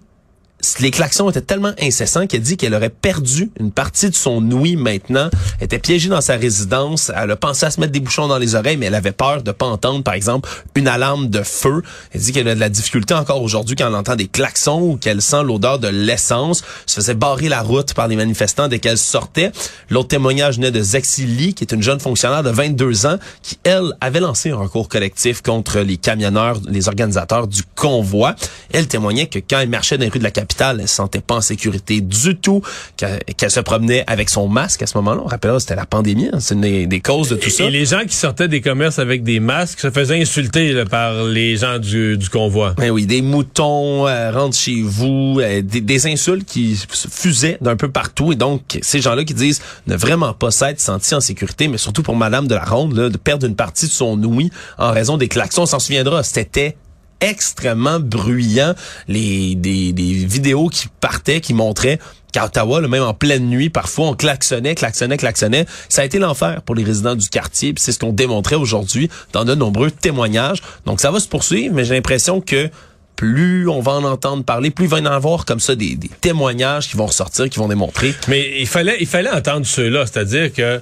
les 0.80 0.92
klaxons 0.92 1.30
étaient 1.30 1.42
tellement 1.42 1.74
incessants 1.80 2.28
qu'elle 2.28 2.42
dit 2.42 2.58
qu'elle 2.58 2.74
aurait 2.74 2.90
perdu 2.90 3.52
une 3.60 3.72
partie 3.72 4.10
de 4.10 4.16
son 4.16 4.42
ouïe 4.52 4.76
maintenant. 4.76 5.30
Elle 5.60 5.66
était 5.66 5.80
piégée 5.80 6.10
dans 6.10 6.22
sa 6.22 6.36
résidence. 6.36 7.12
Elle 7.16 7.32
a 7.32 7.36
pensé 7.36 7.66
à 7.66 7.72
se 7.72 7.80
mettre 7.80 7.92
des 7.92 8.00
bouchons 8.00 8.28
dans 8.28 8.38
les 8.38 8.56
oreilles, 8.56 8.78
mais 8.78 8.88
elle 8.88 8.96
avait 8.96 9.12
peur 9.12 9.44
de 9.44 9.52
pas 9.52 9.66
entendre, 9.66 10.04
par 10.04 10.14
exemple, 10.14 10.50
une 10.76 10.88
alarme 10.88 11.30
de 11.30 11.44
feu. 11.44 11.84
Elle 12.14 12.22
dit 12.22 12.32
qu'elle 12.32 12.48
a 12.48 12.56
de 12.56 12.60
la 12.60 12.70
difficulté 12.70 13.14
encore 13.14 13.42
aujourd'hui 13.42 13.76
quand 13.76 13.88
elle 13.88 13.96
entend 13.96 14.16
des 14.16 14.28
klaxons 14.28 14.82
ou 14.82 14.98
qu'elle 14.98 15.22
sent 15.22 15.44
l'odeur 15.44 15.80
de 15.80 15.88
l'essence. 15.88 16.64
Se 16.86 16.96
faisait 16.96 17.14
barrer 17.14 17.50
la 17.50 17.62
route 17.62 17.94
par 17.94 18.08
les 18.08 18.16
manifestants 18.16 18.68
dès 18.68 18.80
qu'elle 18.80 18.98
sortait. 18.98 19.52
L'autre 19.90 20.10
témoignage 20.10 20.56
venait 20.56 20.72
de 20.72 20.82
Zexi 20.82 21.26
Lee, 21.26 21.54
qui 21.54 21.64
est 21.64 21.74
une 21.74 21.84
jeune 21.84 22.00
fonctionnaire 22.00 22.44
de 22.44 22.50
22 22.50 23.06
ans, 23.06 23.18
qui, 23.42 23.58
elle, 23.64 23.94
avait 24.02 24.20
lancé 24.20 24.52
un 24.52 24.58
recours 24.58 24.90
collectif 24.90 25.42
contre 25.42 25.80
les 25.80 25.98
camionneurs, 25.98 26.60
les 26.68 26.88
organisateurs 26.88 27.48
du 27.48 27.64
convoi. 27.76 28.36
Elle 28.74 28.88
témoignait 28.88 29.28
que 29.28 29.40
quand 29.40 29.60
elle 29.60 29.70
marchait 29.70 29.98
dans 29.98 30.04
les 30.04 30.10
rues 30.10 30.20
de 30.20 30.24
la 30.24 30.32
capitale, 30.32 30.51
elle 30.60 30.88
se 30.88 30.96
sentait 30.96 31.22
pas 31.22 31.36
en 31.36 31.42
sécurité 31.42 32.02
du 32.02 32.36
tout, 32.36 32.62
qu'elle 32.98 33.52
se 33.52 33.60
promenait 33.60 34.04
avec 34.08 34.30
son 34.30 34.48
masque 34.48 34.82
à 34.82 34.88
ce 34.88 34.98
moment-là. 34.98 35.22
On 35.24 35.28
rappelle, 35.28 35.60
c'était 35.60 35.76
la 35.76 35.86
pandémie, 35.86 36.30
hein. 36.32 36.40
c'est 36.40 36.56
une 36.56 36.88
des, 36.88 37.02
causes 37.02 37.30
de 37.30 37.36
tout 37.36 37.50
ça. 37.50 37.66
Et 37.66 37.72
les 37.72 37.86
gens 37.86 38.02
qui 38.08 38.16
sortaient 38.16 38.48
des 38.48 38.62
commerces 38.62 39.00
avec 39.00 39.24
des 39.24 39.40
masques 39.40 39.80
se 39.80 39.90
faisaient 39.90 40.22
insulter 40.22 40.86
par 40.86 41.24
les 41.24 41.58
gens 41.58 41.80
du, 41.80 42.18
convoi. 42.32 42.74
Ben 42.78 42.92
oui, 42.92 43.06
des 43.06 43.22
moutons, 43.22 44.08
euh, 44.08 44.32
rentrent 44.32 44.58
chez 44.58 44.82
vous, 44.82 45.40
euh, 45.40 45.62
des, 45.62 46.08
insultes 46.08 46.46
qui 46.46 46.80
fusaient 47.10 47.58
d'un 47.62 47.76
peu 47.76 47.90
partout. 47.90 48.32
Et 48.32 48.36
donc, 48.36 48.80
ces 48.82 49.02
gens-là 49.02 49.24
qui 49.24 49.34
disent 49.34 49.62
ne 49.88 49.96
vraiment 49.96 50.34
pas 50.34 50.52
s'être 50.52 50.80
sentis 50.80 51.16
en 51.16 51.20
sécurité, 51.20 51.68
mais 51.68 51.78
surtout 51.78 52.04
pour 52.04 52.16
Madame 52.16 52.48
de 52.48 52.56
la 52.56 52.64
Ronde, 52.64 52.94
de 52.94 53.18
perdre 53.18 53.46
une 53.46 53.56
partie 53.56 53.88
de 53.88 53.92
son 53.92 54.22
ouïe 54.24 54.50
en 54.78 54.92
raison 54.92 55.18
des 55.18 55.28
klaxons, 55.28 55.64
on 55.64 55.66
s'en 55.66 55.80
souviendra, 55.80 56.24
c'était 56.24 56.76
extrêmement 57.22 58.00
bruyant. 58.00 58.74
Les, 59.08 59.56
des, 59.56 59.92
vidéos 59.94 60.68
qui 60.68 60.88
partaient, 61.00 61.42
qui 61.42 61.54
montraient 61.54 62.00
qu'à 62.34 62.46
Ottawa, 62.46 62.82
même 62.82 63.04
en 63.04 63.14
pleine 63.14 63.48
nuit, 63.48 63.70
parfois 63.70 64.08
on 64.08 64.16
klaxonnait, 64.16 64.76
klaxonnait, 64.76 65.18
klaxonnait. 65.18 65.66
Ça 65.90 66.02
a 66.02 66.06
été 66.06 66.20
l'enfer 66.20 66.62
pour 66.62 66.76
les 66.76 66.84
résidents 66.84 67.16
du 67.16 67.28
quartier. 67.30 67.74
c'est 67.78 67.92
ce 67.92 68.00
qu'on 68.00 68.14
démontrait 68.14 68.56
aujourd'hui 68.56 69.10
dans 69.34 69.46
de 69.46 69.56
nombreux 69.56 69.92
témoignages. 69.92 70.62
Donc 70.86 71.02
ça 71.02 71.12
va 71.12 71.20
se 71.20 71.28
poursuivre, 71.28 71.76
mais 71.76 71.86
j'ai 71.86 71.94
l'impression 71.94 72.42
que 72.42 72.70
plus 73.16 73.70
on 73.70 73.82
va 73.82 73.92
en 73.92 74.04
entendre 74.04 74.44
parler, 74.44 74.72
plus 74.72 74.86
il 74.86 74.90
va 74.90 75.00
y 75.00 75.02
en 75.02 75.06
avoir 75.06 75.46
comme 75.46 75.60
ça 75.60 75.76
des, 75.76 75.96
des 75.96 76.10
témoignages 76.10 76.90
qui 76.90 76.98
vont 76.98 77.06
ressortir, 77.06 77.50
qui 77.50 77.60
vont 77.60 77.68
démontrer. 77.68 78.16
Mais 78.28 78.60
il 78.60 78.68
fallait, 78.68 78.98
il 79.00 79.08
fallait 79.08 79.30
entendre 79.30 79.66
ceux-là, 79.66 80.06
c'est-à-dire 80.08 80.52
que 80.54 80.82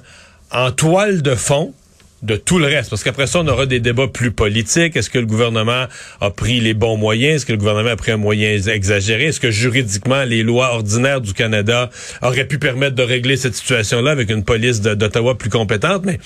en 0.52 0.72
toile 0.72 1.22
de 1.22 1.34
fond, 1.34 1.74
de 2.22 2.36
tout 2.36 2.58
le 2.58 2.66
reste. 2.66 2.90
Parce 2.90 3.02
qu'après 3.02 3.26
ça, 3.26 3.40
on 3.40 3.48
aura 3.48 3.66
des 3.66 3.80
débats 3.80 4.08
plus 4.08 4.30
politiques. 4.30 4.96
Est-ce 4.96 5.10
que 5.10 5.18
le 5.18 5.26
gouvernement 5.26 5.86
a 6.20 6.30
pris 6.30 6.60
les 6.60 6.74
bons 6.74 6.96
moyens? 6.96 7.36
Est-ce 7.36 7.46
que 7.46 7.52
le 7.52 7.58
gouvernement 7.58 7.90
a 7.90 7.96
pris 7.96 8.12
un 8.12 8.16
moyen 8.16 8.50
exagéré? 8.50 9.26
Est-ce 9.26 9.40
que 9.40 9.50
juridiquement, 9.50 10.24
les 10.24 10.42
lois 10.42 10.74
ordinaires 10.74 11.20
du 11.20 11.32
Canada 11.32 11.90
auraient 12.22 12.46
pu 12.46 12.58
permettre 12.58 12.94
de 12.94 13.02
régler 13.02 13.36
cette 13.36 13.54
situation-là 13.54 14.10
avec 14.10 14.30
une 14.30 14.44
police 14.44 14.80
d'Ottawa 14.80 15.36
plus 15.36 15.50
compétente? 15.50 16.04
Mais, 16.04 16.18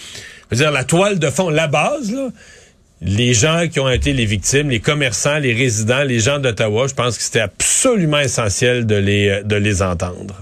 je 0.50 0.56
veux 0.56 0.62
dire, 0.62 0.72
la 0.72 0.84
toile 0.84 1.18
de 1.18 1.30
fond, 1.30 1.48
la 1.48 1.68
base, 1.68 2.12
là, 2.12 2.28
les 3.02 3.34
gens 3.34 3.66
qui 3.70 3.80
ont 3.80 3.90
été 3.90 4.12
les 4.12 4.24
victimes, 4.24 4.70
les 4.70 4.80
commerçants, 4.80 5.38
les 5.38 5.52
résidents, 5.52 6.04
les 6.04 6.20
gens 6.20 6.38
d'Ottawa, 6.38 6.86
je 6.88 6.94
pense 6.94 7.18
que 7.18 7.22
c'était 7.22 7.40
absolument 7.40 8.20
essentiel 8.20 8.86
de 8.86 8.96
les, 8.96 9.42
de 9.44 9.56
les 9.56 9.82
entendre. 9.82 10.34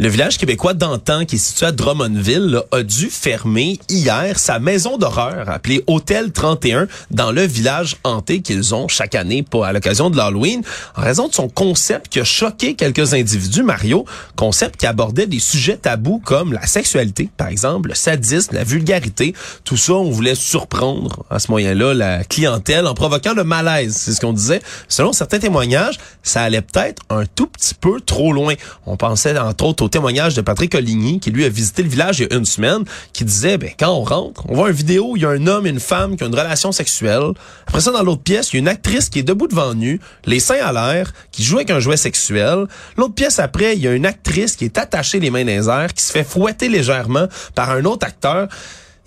Le 0.00 0.08
village 0.08 0.38
québécois 0.38 0.72
d'antan, 0.72 1.26
qui 1.26 1.36
est 1.36 1.38
situé 1.38 1.66
à 1.66 1.72
Drummondville, 1.72 2.62
a 2.72 2.82
dû 2.82 3.10
fermer 3.10 3.78
hier 3.90 4.38
sa 4.38 4.58
maison 4.58 4.96
d'horreur 4.96 5.50
appelée 5.50 5.84
Hôtel 5.88 6.32
31 6.32 6.88
dans 7.10 7.32
le 7.32 7.42
village 7.42 7.98
hanté 8.02 8.40
qu'ils 8.40 8.74
ont 8.74 8.88
chaque 8.88 9.14
année 9.14 9.42
pour, 9.42 9.66
à 9.66 9.74
l'occasion 9.74 10.08
de 10.08 10.16
l'Halloween 10.16 10.62
en 10.96 11.02
raison 11.02 11.28
de 11.28 11.34
son 11.34 11.50
concept 11.50 12.08
qui 12.08 12.18
a 12.18 12.24
choqué 12.24 12.76
quelques 12.76 13.12
individus, 13.12 13.62
Mario. 13.62 14.06
Concept 14.36 14.80
qui 14.80 14.86
abordait 14.86 15.26
des 15.26 15.38
sujets 15.38 15.76
tabous 15.76 16.22
comme 16.24 16.54
la 16.54 16.64
sexualité, 16.66 17.28
par 17.36 17.48
exemple, 17.48 17.90
le 17.90 17.94
sadisme, 17.94 18.54
la 18.54 18.64
vulgarité. 18.64 19.34
Tout 19.64 19.76
ça, 19.76 19.92
on 19.92 20.10
voulait 20.10 20.34
surprendre 20.34 21.26
à 21.28 21.38
ce 21.38 21.50
moyen-là 21.50 21.92
la 21.92 22.24
clientèle 22.24 22.86
en 22.86 22.94
provoquant 22.94 23.34
le 23.34 23.44
malaise. 23.44 23.96
C'est 23.96 24.14
ce 24.14 24.20
qu'on 24.22 24.32
disait. 24.32 24.62
Selon 24.88 25.12
certains 25.12 25.40
témoignages, 25.40 25.98
ça 26.22 26.40
allait 26.40 26.62
peut-être 26.62 27.02
un 27.10 27.26
tout 27.26 27.48
petit 27.48 27.74
peu 27.74 28.00
trop 28.00 28.32
loin. 28.32 28.54
On 28.86 28.96
pensait 28.96 29.38
entre 29.38 29.66
autres 29.66 29.89
témoignage 29.90 30.34
de 30.34 30.40
Patrick 30.40 30.74
Oligny, 30.74 31.20
qui 31.20 31.30
lui 31.30 31.44
a 31.44 31.48
visité 31.48 31.82
le 31.82 31.88
village 31.88 32.20
il 32.20 32.28
y 32.30 32.34
a 32.34 32.36
une 32.36 32.44
semaine, 32.44 32.84
qui 33.12 33.24
disait, 33.24 33.58
ben, 33.58 33.70
quand 33.78 33.90
on 33.90 34.04
rentre, 34.04 34.44
on 34.48 34.54
voit 34.54 34.70
une 34.70 34.76
vidéo, 34.76 35.12
il 35.16 35.22
y 35.22 35.26
a 35.26 35.30
un 35.30 35.46
homme 35.46 35.66
et 35.66 35.70
une 35.70 35.80
femme 35.80 36.16
qui 36.16 36.24
ont 36.24 36.28
une 36.28 36.34
relation 36.34 36.72
sexuelle. 36.72 37.32
Après 37.66 37.80
ça, 37.80 37.90
dans 37.90 38.02
l'autre 38.02 38.22
pièce, 38.22 38.52
il 38.52 38.56
y 38.56 38.58
a 38.58 38.60
une 38.60 38.68
actrice 38.68 39.08
qui 39.08 39.18
est 39.18 39.22
debout 39.22 39.48
devant 39.48 39.74
nu, 39.74 40.00
les 40.24 40.40
seins 40.40 40.62
à 40.62 40.72
l'air, 40.72 41.12
qui 41.32 41.42
joue 41.42 41.56
avec 41.56 41.70
un 41.70 41.80
jouet 41.80 41.96
sexuel. 41.96 42.66
L'autre 42.96 43.14
pièce 43.14 43.38
après, 43.38 43.76
il 43.76 43.82
y 43.82 43.88
a 43.88 43.92
une 43.92 44.06
actrice 44.06 44.56
qui 44.56 44.64
est 44.64 44.78
attachée 44.78 45.20
les 45.20 45.30
mains 45.30 45.44
dans 45.44 45.48
les 45.48 45.68
airs, 45.68 45.92
qui 45.92 46.02
se 46.02 46.12
fait 46.12 46.24
fouetter 46.24 46.68
légèrement 46.68 47.26
par 47.54 47.70
un 47.70 47.84
autre 47.84 48.06
acteur. 48.06 48.48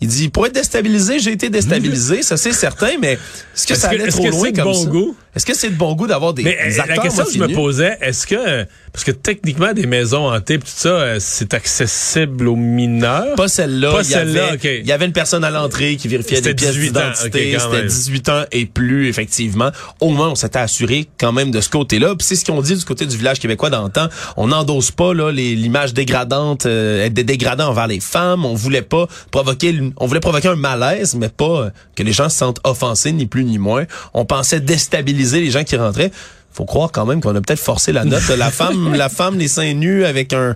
Il 0.02 0.08
dit, 0.10 0.28
pour 0.28 0.46
être 0.46 0.54
déstabilisé, 0.54 1.20
j'ai 1.20 1.32
été 1.32 1.50
déstabilisé, 1.50 2.24
ça 2.24 2.36
c'est 2.36 2.52
certain, 2.52 2.92
mais 3.00 3.14
est-ce 3.14 3.66
que 3.66 3.76
ça 3.76 3.88
allait 3.90 4.08
trop 4.08 4.28
loin 4.28 4.52
comme 4.52 4.66
bon 4.66 4.74
ça? 4.74 4.90
Goût? 4.90 5.16
Est-ce 5.36 5.46
que 5.46 5.56
c'est 5.56 5.70
de 5.70 5.76
bon 5.76 5.94
goût 5.96 6.08
d'avoir 6.08 6.34
des, 6.34 6.44
mais, 6.44 6.58
euh, 6.62 6.80
acteurs 6.80 6.88
La 6.88 6.98
question 6.98 7.26
que 7.26 7.34
je 7.34 7.40
me 7.40 7.48
posais, 7.54 7.98
est-ce 8.02 8.28
que 8.28 8.66
parce 8.94 9.06
que 9.06 9.12
techniquement 9.12 9.74
des 9.74 9.88
maisons 9.88 10.32
hantées 10.32 10.60
tout 10.60 10.68
ça, 10.68 10.90
euh, 10.90 11.18
c'est 11.20 11.56
accessible 11.56 12.48
aux 12.48 12.56
mineurs? 12.56 13.34
Pas 13.36 13.48
celle-là. 13.48 13.92
Pas 13.92 14.04
celle-là. 14.04 14.56
Il 14.64 14.86
y 14.86 14.92
avait 14.92 15.06
une 15.06 15.14
personne 15.14 15.44
à 15.44 15.50
l'entrée 15.50 15.96
qui 15.96 16.08
vérifiait 16.08 16.42
des 16.42 16.54
pièces 16.54 16.78
d'identité. 16.78 17.58
C'était 17.60 17.86
18 17.88 18.30
ans 18.30 18.44
et 18.52 18.68
plus 18.68 19.08
effectivement. 19.08 19.72
Au 20.00 20.10
moins 20.10 20.30
on 20.30 20.36
s'était 20.36 20.60
assuré 20.60 21.08
quand 21.20 21.32
même 21.32 21.50
de 21.50 21.60
ce 21.60 21.70
côté-là. 21.70 22.14
Puis 22.16 22.28
c'est 22.28 22.36
ce 22.36 22.46
qu'on 22.46 22.62
dit 22.62 22.76
du 22.76 22.86
côté 22.86 23.08
du 23.08 23.18
village 23.18 23.40
québécois 23.40 23.72
d'antan. 23.72 24.10
On 24.38 24.48
n'endosse 24.48 24.92
pas 24.92 25.16
là 25.16 25.32
l'image 25.32 25.96
dégradante, 25.96 26.68
euh, 26.68 27.10
des 27.10 27.24
dégradants 27.24 27.70
envers 27.70 27.88
les 27.88 28.00
femmes. 28.00 28.46
On 28.46 28.54
voulait 28.54 28.84
pas 28.84 29.08
provoquer, 29.32 29.80
on 29.98 30.06
voulait 30.06 30.20
provoquer 30.20 30.50
un 30.50 30.56
malaise, 30.56 31.16
mais 31.16 31.30
pas 31.30 31.72
que 31.96 32.04
les 32.04 32.14
gens 32.14 32.30
se 32.30 32.38
sentent 32.38 32.60
offensés 32.64 33.12
ni 33.12 33.26
plus 33.26 33.44
ni 33.44 33.58
moins. 33.58 33.86
On 34.14 34.26
pensait 34.26 34.60
déstabiliser 34.60 35.23
les 35.24 35.52
gens 35.52 35.64
qui 35.64 35.76
rentraient. 35.76 36.12
Faut 36.54 36.66
croire 36.66 36.92
quand 36.92 37.06
même 37.06 37.20
qu'on 37.20 37.36
a 37.36 37.42
peut-être 37.42 37.60
forcé 37.60 37.92
la 37.92 38.06
note. 38.06 38.28
La 38.38 38.52
femme, 38.52 38.94
la 38.94 39.10
femme, 39.10 39.40
les 39.40 39.48
seins 39.48 39.74
nus 39.74 40.06
avec 40.06 40.34
un, 40.34 40.56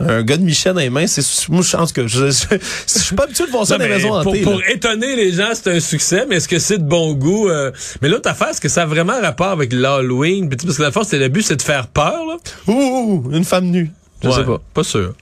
un 0.00 0.22
gars 0.22 0.36
de 0.36 0.42
Michel 0.42 0.74
dans 0.74 0.80
les 0.80 0.90
mains, 0.90 1.06
c'est 1.06 1.22
moi 1.48 1.62
je 1.62 1.76
pense 1.76 1.92
que 1.92 2.06
je, 2.06 2.26
je, 2.26 2.58
suis 2.86 3.14
pas 3.14 3.24
habitué 3.24 3.46
de 3.46 3.50
voir 3.50 3.66
ça 3.66 3.76
dans 3.76 3.84
les 3.84 3.90
maisons 3.90 4.12
hantées. 4.12 4.42
Pour, 4.42 4.52
pour 4.52 4.62
étonner 4.68 5.16
les 5.16 5.32
gens, 5.32 5.50
c'est 5.54 5.70
un 5.70 5.80
succès, 5.80 6.26
mais 6.28 6.36
est-ce 6.36 6.48
que 6.48 6.58
c'est 6.58 6.78
de 6.78 6.84
bon 6.84 7.12
goût 7.14 7.48
euh? 7.48 7.72
Mais 8.00 8.08
l'autre 8.08 8.28
affaire, 8.28 8.48
est-ce 8.48 8.60
que 8.60 8.68
ça 8.68 8.82
a 8.82 8.86
vraiment 8.86 9.20
rapport 9.20 9.48
avec 9.48 9.72
l'Halloween? 9.72 10.48
Parce 10.48 10.76
que 10.76 10.82
la 10.82 10.92
force, 10.92 11.08
c'est 11.08 11.18
le 11.18 11.28
but, 11.28 11.42
c'est 11.42 11.56
de 11.56 11.62
faire 11.62 11.86
peur. 11.88 12.24
Là. 12.26 12.36
Ouh, 12.72 13.30
une 13.32 13.44
femme 13.44 13.66
nue. 13.66 13.90
Je 14.22 14.30
sais 14.30 14.44
pas. 14.44 14.60
Pas 14.72 14.84
sûr. 14.84 15.14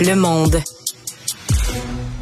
Le 0.00 0.14
monde. 0.14 0.62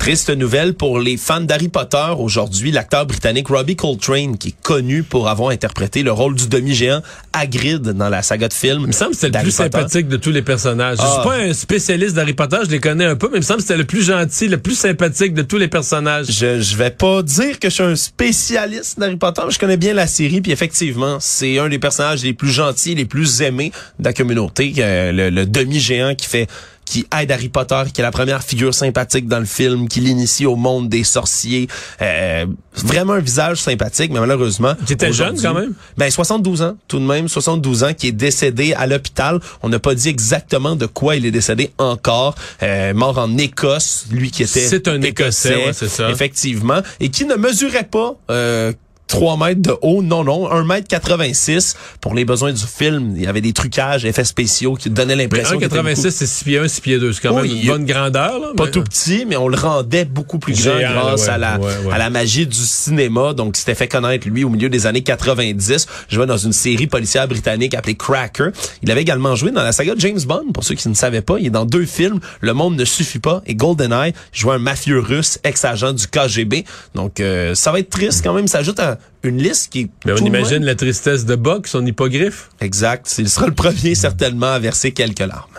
Triste 0.07 0.31
nouvelle 0.31 0.75
pour 0.75 1.01
les 1.01 1.17
fans 1.17 1.41
d'Harry 1.41 1.67
Potter. 1.67 2.15
Aujourd'hui, 2.17 2.71
l'acteur 2.71 3.07
britannique 3.07 3.49
Robbie 3.49 3.75
Coltrane, 3.75 4.39
qui 4.39 4.51
est 4.51 4.63
connu 4.63 5.03
pour 5.03 5.29
avoir 5.29 5.51
interprété 5.51 6.05
le 6.05 6.13
rôle 6.13 6.37
du 6.37 6.47
demi-géant 6.47 7.03
Hagrid 7.33 7.83
dans 7.83 8.09
la 8.09 8.23
saga 8.23 8.47
de 8.47 8.53
films. 8.53 8.83
Il 8.83 8.87
me 8.87 8.93
semble 8.93 9.11
que 9.11 9.17
c'était 9.17 9.39
le 9.39 9.43
plus 9.43 9.51
sympathique 9.51 10.07
de 10.07 10.17
tous 10.17 10.31
les 10.31 10.43
personnages. 10.43 10.99
Je 10.99 11.03
suis 11.03 11.17
ah. 11.19 11.25
pas 11.25 11.35
un 11.39 11.53
spécialiste 11.53 12.15
d'Harry 12.15 12.35
Potter, 12.35 12.59
je 12.67 12.71
les 12.71 12.79
connais 12.79 13.05
un 13.05 13.17
peu, 13.17 13.27
mais 13.33 13.39
il 13.39 13.41
me 13.41 13.45
semble 13.45 13.59
que 13.59 13.67
c'était 13.67 13.79
le 13.79 13.85
plus 13.85 14.05
gentil, 14.05 14.47
le 14.47 14.59
plus 14.59 14.77
sympathique 14.77 15.35
de 15.35 15.43
tous 15.43 15.59
les 15.59 15.67
personnages. 15.67 16.27
Je, 16.29 16.61
je 16.61 16.77
vais 16.77 16.93
pas 16.93 17.25
dire 17.25 17.59
que 17.59 17.69
je 17.69 17.75
suis 17.75 17.83
un 17.83 17.97
spécialiste 17.97 19.01
d'Harry 19.01 19.17
Potter, 19.17 19.43
mais 19.45 19.51
je 19.51 19.59
connais 19.59 19.77
bien 19.77 19.93
la 19.93 20.07
série, 20.07 20.41
puis 20.41 20.53
effectivement, 20.53 21.17
c'est 21.19 21.59
un 21.59 21.69
des 21.69 21.81
personnages 21.81 22.23
les 22.23 22.33
plus 22.33 22.51
gentils, 22.51 22.95
les 22.95 23.07
plus 23.07 23.43
aimés 23.43 23.73
de 23.99 24.05
la 24.05 24.13
communauté, 24.13 24.73
euh, 24.79 25.31
le 25.33 25.47
demi-géant 25.47 26.15
qui 26.15 26.29
fait 26.29 26.47
qui 26.87 27.07
aide 27.21 27.31
Harry 27.31 27.49
Potter, 27.51 27.83
qui 27.93 28.01
est 28.01 28.05
la 28.05 28.11
première 28.11 28.43
figure 28.43 28.73
sympathique 28.73 29.29
dans 29.29 29.41
le 29.41 29.45
film, 29.45 29.89
qui 29.89 30.01
l'initie 30.01 30.47
au 30.47 30.57
monde 30.57 30.89
des 30.89 31.05
sorciers. 31.05 31.69
Euh, 32.01 32.47
vraiment 32.73 33.15
un 33.15 33.21
visage 33.21 33.59
sympathique, 33.59 34.13
mais 34.13 34.21
malheureusement... 34.21 34.75
Qui 34.87 34.95
était 34.95 35.13
jeune 35.13 35.39
quand 35.41 35.53
même? 35.53 35.75
Ben 35.99 36.11
72 36.11 36.63
ans, 36.63 36.77
tout 36.89 36.99
de 36.99 37.05
même, 37.05 37.29
72 37.29 37.85
ans, 37.85 37.93
qui 37.93 38.09
est 38.09 38.13
décédé 38.13 38.73
à 38.75 38.87
l'hôpital. 38.87 39.41
On 39.63 39.69
n'a 39.69 39.79
pas 39.79 39.95
dit 39.95 40.09
exactement 40.09 40.77
de 40.77 40.87
quoi 40.87 41.17
il 41.17 41.27
est 41.27 41.31
décédé 41.31 41.73
encore. 41.79 42.37
Euh, 42.63 42.95
mort 42.95 43.19
en 43.19 43.37
Écosse, 43.37 44.07
lui 44.11 44.31
qui 44.31 44.45
était... 44.45 44.61
C'est 44.61 44.89
un 44.89 45.03
Écossais, 45.03 45.73
c'est 45.73 45.89
ça. 45.89 46.11
Effectivement. 46.11 46.81
Et 47.01 47.11
qui 47.11 47.25
ne 47.25 47.35
mesurait 47.35 47.89
pas... 47.91 48.15
Euh, 48.31 48.73
3 49.09 49.37
mètres 49.37 49.63
de 49.63 49.75
haut, 49.83 50.03
non, 50.03 50.25
non, 50.25 50.51
1 50.51 50.65
mètre 50.65 50.89
86 50.89 51.77
pour 52.01 52.15
les 52.15 52.25
besoins 52.25 52.53
du 52.53 52.65
film. 52.65 53.15
Il 53.17 53.23
y 53.23 53.27
avait 53.27 53.41
des 53.41 53.53
trucages, 53.53 54.05
effets 54.05 54.25
spéciaux 54.25 54.75
qui 54.75 54.91
donnaient 54.91 55.17
l'impression. 55.17 55.59
1,86 55.59 56.11
c'est 56.11 56.27
6 56.27 56.45
pieds 56.45 56.59
1, 56.59 56.69
6 56.69 56.81
pieds 56.81 56.99
2. 56.99 57.13
C'est 57.13 57.21
quand 57.21 57.35
même 57.35 57.45
une 57.45 57.67
bonne 57.67 57.85
grandeur. 57.85 58.39
Là, 58.39 58.49
pas 58.57 58.69
tout 58.69 58.83
petit, 58.83 59.25
mais 59.27 59.37
on 59.37 59.49
le 59.49 59.57
rendait 59.57 60.05
beaucoup 60.05 60.39
plus 60.39 60.61
grand 60.61 60.79
grâce 60.79 61.29
à, 61.29 61.39
la, 61.39 61.59
à 61.93 61.99
la 61.99 62.11
magie 62.11 62.47
du 62.47 62.57
cinéma. 62.57 63.33
Donc, 63.33 63.57
c'était 63.57 63.75
fait 63.75 63.89
connaître, 63.89 64.29
lui, 64.29 64.45
au 64.45 64.49
milieu 64.49 64.69
des 64.69 64.87
années 64.87 65.03
90. 65.03 65.87
Je 66.09 66.15
jouait 66.15 66.27
dans 66.27 66.37
une 66.37 66.53
série 66.53 66.87
policière 66.87 67.29
britannique 67.29 67.75
appelée 67.75 67.95
Cracker. 67.95 68.51
Il 68.83 68.91
avait 68.91 69.03
également 69.03 69.35
joué 69.37 69.51
dans 69.53 69.63
la 69.63 69.73
saga 69.73 69.95
James 69.99 70.21
Bond. 70.27 70.53
Pour 70.53 70.65
ceux 70.65 70.75
qui 70.75 70.89
ne 70.89 70.95
savaient 70.95 71.23
pas, 71.23 71.39
il 71.39 71.47
est 71.47 71.51
dans 71.51 71.65
deux 71.67 71.87
films, 71.87 72.21
Le 72.41 72.55
Monde 72.55 72.77
ne 72.77 72.85
suffit 72.85 73.19
pas 73.19 73.43
et 73.47 73.55
GoldenEye. 73.55 74.13
Il 74.35 74.41
jouait 74.41 74.55
un 74.55 74.59
mafieux 74.59 74.99
russe, 74.99 75.39
ex-agent 75.45 75.93
du 75.93 76.07
KGB. 76.09 76.65
Donc, 76.95 77.21
euh, 77.21 77.55
ça 77.55 77.73
va 77.73 77.79
être 77.79 77.91
triste 77.91 78.23
quand 78.25 78.35
même. 78.35 78.49
Ça 78.49 78.59
ajoute 78.59 78.81
à 78.81 78.96
une 79.23 79.39
liste 79.43 79.73
qui. 79.73 79.91
Mais 80.05 80.13
on 80.13 80.17
imagine 80.17 80.59
même- 80.59 80.65
la 80.65 80.75
tristesse 80.75 81.25
de 81.25 81.35
Buck, 81.37 81.67
son 81.67 81.85
hippogriffe. 81.85 82.51
Exact. 82.61 83.13
Il 83.19 83.29
sera 83.29 83.47
le 83.47 83.55
premier 83.55 83.95
certainement 83.95 84.53
à 84.53 84.59
verser 84.59 84.93
quelques 84.93 85.21
larmes. 85.21 85.51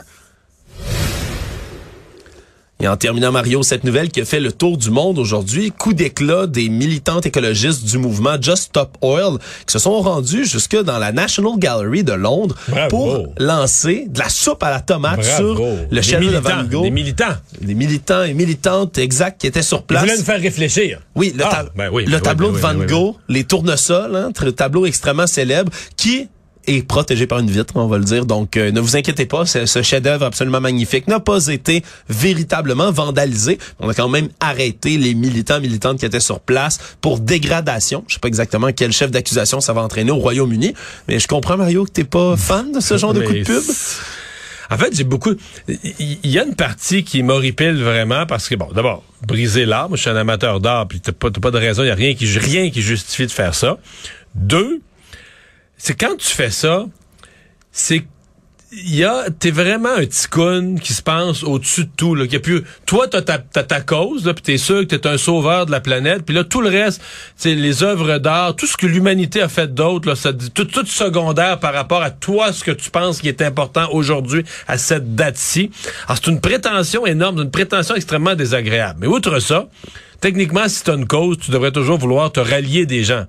Et 2.79 2.87
en 2.87 2.95
terminant, 2.95 3.31
Mario, 3.31 3.63
cette 3.63 3.83
nouvelle 3.83 4.09
qui 4.09 4.21
a 4.21 4.25
fait 4.25 4.39
le 4.39 4.51
tour 4.51 4.77
du 4.77 4.91
monde 4.91 5.17
aujourd'hui, 5.17 5.71
coup 5.71 5.93
d'éclat 5.95 6.45
des 6.45 6.69
militantes 6.69 7.25
écologistes 7.25 7.83
du 7.85 7.97
mouvement 7.97 8.35
Just 8.39 8.65
Stop 8.65 8.95
Oil 9.01 9.39
qui 9.65 9.73
se 9.73 9.79
sont 9.79 9.99
rendus 9.99 10.45
jusque 10.45 10.79
dans 10.83 10.99
la 10.99 11.11
National 11.11 11.53
Gallery 11.57 12.03
de 12.03 12.13
Londres 12.13 12.55
Bravo. 12.67 12.89
pour 12.89 13.33
lancer 13.39 14.05
de 14.09 14.19
la 14.19 14.29
soupe 14.29 14.61
à 14.61 14.69
la 14.69 14.79
tomate 14.81 15.21
Bravo. 15.21 15.55
sur 15.55 15.65
le 15.89 16.01
château 16.03 16.29
de 16.29 16.37
Van 16.37 16.63
Gogh. 16.65 16.83
Des 16.83 16.91
militants. 16.91 17.25
Des 17.61 17.73
militants 17.73 18.23
et 18.23 18.35
militantes 18.35 18.99
exact 18.99 19.41
qui 19.41 19.47
étaient 19.47 19.63
sur 19.63 19.79
Ils 19.79 19.83
place. 19.85 20.01
voulaient 20.03 20.17
nous 20.17 20.23
faire 20.23 20.39
réfléchir. 20.41 20.99
Oui, 21.15 21.33
le, 21.35 21.43
Ah, 21.45 21.49
ta- 21.49 21.65
ben 21.75 21.89
oui, 21.91 22.03
le 22.05 22.11
ben 22.11 22.17
oui, 22.17 22.21
tableau 22.21 22.51
de 22.51 22.57
Van 22.57 22.75
Gogh, 22.75 23.15
les 23.27 23.43
tournesols, 23.43 24.15
hein, 24.15 24.31
le 24.39 24.51
tableau 24.51 24.85
extrêmement 24.85 25.25
célèbre, 25.25 25.71
qui 25.95 26.27
est 26.67 26.83
protégé 26.83 27.27
par 27.27 27.39
une 27.39 27.49
vitre, 27.49 27.73
on 27.75 27.87
va 27.87 27.97
le 27.97 28.03
dire. 28.03 28.25
Donc, 28.25 28.57
euh, 28.57 28.71
ne 28.71 28.79
vous 28.79 28.95
inquiétez 28.95 29.25
pas, 29.25 29.45
ce, 29.45 29.81
chef-d'œuvre 29.81 30.25
absolument 30.25 30.61
magnifique 30.61 31.07
n'a 31.07 31.19
pas 31.19 31.47
été 31.47 31.83
véritablement 32.09 32.91
vandalisé. 32.91 33.57
On 33.79 33.89
a 33.89 33.93
quand 33.93 34.09
même 34.09 34.29
arrêté 34.39 34.97
les 34.97 35.13
militants 35.13 35.59
militantes 35.59 35.99
qui 35.99 36.05
étaient 36.05 36.19
sur 36.19 36.39
place 36.39 36.79
pour 37.01 37.19
dégradation. 37.19 38.03
Je 38.07 38.15
sais 38.15 38.19
pas 38.19 38.27
exactement 38.27 38.71
quel 38.71 38.91
chef 38.91 39.11
d'accusation 39.11 39.61
ça 39.61 39.73
va 39.73 39.81
entraîner 39.81 40.11
au 40.11 40.17
Royaume-Uni, 40.17 40.73
mais 41.07 41.19
je 41.19 41.27
comprends 41.27 41.57
Mario 41.57 41.85
que 41.85 41.91
t'es 41.91 42.03
pas 42.03 42.35
fan 42.37 42.71
de 42.71 42.79
ce 42.79 42.97
genre 42.97 43.13
de 43.13 43.21
coup 43.25 43.33
de 43.33 43.43
pub. 43.43 43.63
En 44.69 44.77
fait, 44.77 44.93
j'ai 44.93 45.05
beaucoup. 45.05 45.33
Il 45.67 46.19
y, 46.23 46.31
y 46.31 46.39
a 46.39 46.43
une 46.43 46.55
partie 46.55 47.03
qui 47.03 47.23
m'horripile 47.23 47.81
vraiment 47.81 48.25
parce 48.25 48.49
que 48.49 48.55
bon, 48.55 48.67
d'abord, 48.73 49.03
briser 49.25 49.65
l'art. 49.65 49.87
Moi, 49.87 49.95
je 49.95 50.01
suis 50.01 50.09
un 50.09 50.15
amateur 50.15 50.59
d'art, 50.59 50.87
puis 50.87 50.99
t'as 50.99 51.13
pas, 51.13 51.31
pas 51.31 51.51
de 51.51 51.57
raison. 51.57 51.83
Il 51.83 51.87
y 51.87 51.91
a 51.91 51.95
rien 51.95 52.13
qui 52.15 52.25
rien 52.37 52.69
qui 52.69 52.81
justifie 52.81 53.25
de 53.25 53.31
faire 53.31 53.55
ça. 53.55 53.77
Deux, 54.35 54.81
c'est 55.77 55.95
quand 55.95 56.15
tu 56.17 56.27
fais 56.27 56.51
ça, 56.51 56.85
c'est 57.71 58.05
il 58.73 58.95
y 58.95 59.05
a 59.05 59.29
t'es 59.29 59.51
vraiment 59.51 59.95
un 59.95 60.05
ticoun 60.05 60.77
qui 60.77 60.91
se 60.91 61.01
pense 61.01 61.41
au-dessus 61.43 61.85
de 61.85 61.89
tout 61.95 62.15
là 62.15 62.27
qui 62.27 62.35
a 62.35 62.41
plus 62.41 62.63
toi 62.85 63.07
t'as 63.07 63.21
ta 63.21 63.37
t'as 63.37 63.63
ta 63.63 63.79
cause 63.79 64.25
là 64.25 64.33
puis 64.33 64.43
t'es 64.43 64.57
sûr 64.57 64.81
que 64.81 64.93
t'es 64.93 65.07
un 65.07 65.17
sauveur 65.17 65.65
de 65.65 65.71
la 65.71 65.79
planète 65.79 66.23
puis 66.25 66.35
là 66.35 66.43
tout 66.43 66.59
le 66.59 66.67
reste 66.67 67.01
c'est 67.37 67.55
les 67.55 67.81
œuvres 67.83 68.17
d'art 68.17 68.57
tout 68.57 68.67
ce 68.67 68.75
que 68.75 68.85
l'humanité 68.85 69.41
a 69.41 69.47
fait 69.47 69.73
d'autre 69.73 70.09
là 70.09 70.15
ça 70.15 70.33
tout 70.33 70.65
tout 70.65 70.85
secondaire 70.85 71.59
par 71.59 71.73
rapport 71.73 72.01
à 72.01 72.11
toi 72.11 72.51
ce 72.51 72.65
que 72.65 72.71
tu 72.71 72.89
penses 72.89 73.21
qui 73.21 73.29
est 73.29 73.41
important 73.41 73.87
aujourd'hui 73.91 74.43
à 74.67 74.77
cette 74.77 75.15
date-ci. 75.15 75.71
Alors 76.07 76.19
c'est 76.21 76.29
une 76.29 76.41
prétention 76.41 77.05
énorme 77.05 77.41
une 77.41 77.51
prétention 77.51 77.95
extrêmement 77.95 78.35
désagréable. 78.35 78.99
Mais 78.99 79.07
outre 79.07 79.39
ça 79.39 79.69
techniquement 80.19 80.67
si 80.67 80.83
t'as 80.83 80.97
une 80.97 81.07
cause 81.07 81.37
tu 81.37 81.51
devrais 81.51 81.71
toujours 81.71 81.97
vouloir 81.97 82.33
te 82.33 82.41
rallier 82.41 82.85
des 82.85 83.05
gens 83.05 83.27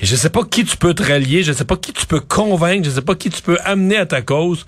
et 0.00 0.06
je 0.06 0.16
sais 0.16 0.30
pas 0.30 0.44
qui 0.44 0.64
tu 0.64 0.76
peux 0.76 0.94
te 0.94 1.02
rallier, 1.02 1.42
je 1.42 1.52
sais 1.52 1.64
pas 1.64 1.76
qui 1.76 1.92
tu 1.92 2.06
peux 2.06 2.20
convaincre, 2.20 2.84
je 2.84 2.90
sais 2.90 3.02
pas 3.02 3.14
qui 3.14 3.30
tu 3.30 3.42
peux 3.42 3.58
amener 3.64 3.96
à 3.96 4.06
ta 4.06 4.22
cause 4.22 4.64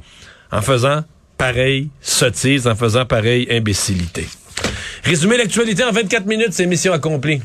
en 0.51 0.61
faisant 0.61 1.05
pareil 1.39 1.91
sottise, 2.01 2.67
en 2.67 2.75
faisant 2.75 3.07
pareil 3.07 3.47
imbécilité. 3.51 4.27
Résumer 5.05 5.37
l'actualité 5.37 5.85
en 5.85 5.93
24 5.93 6.27
minutes, 6.27 6.53
c'est 6.53 6.67
mission 6.67 6.93
accomplie. 6.93 7.41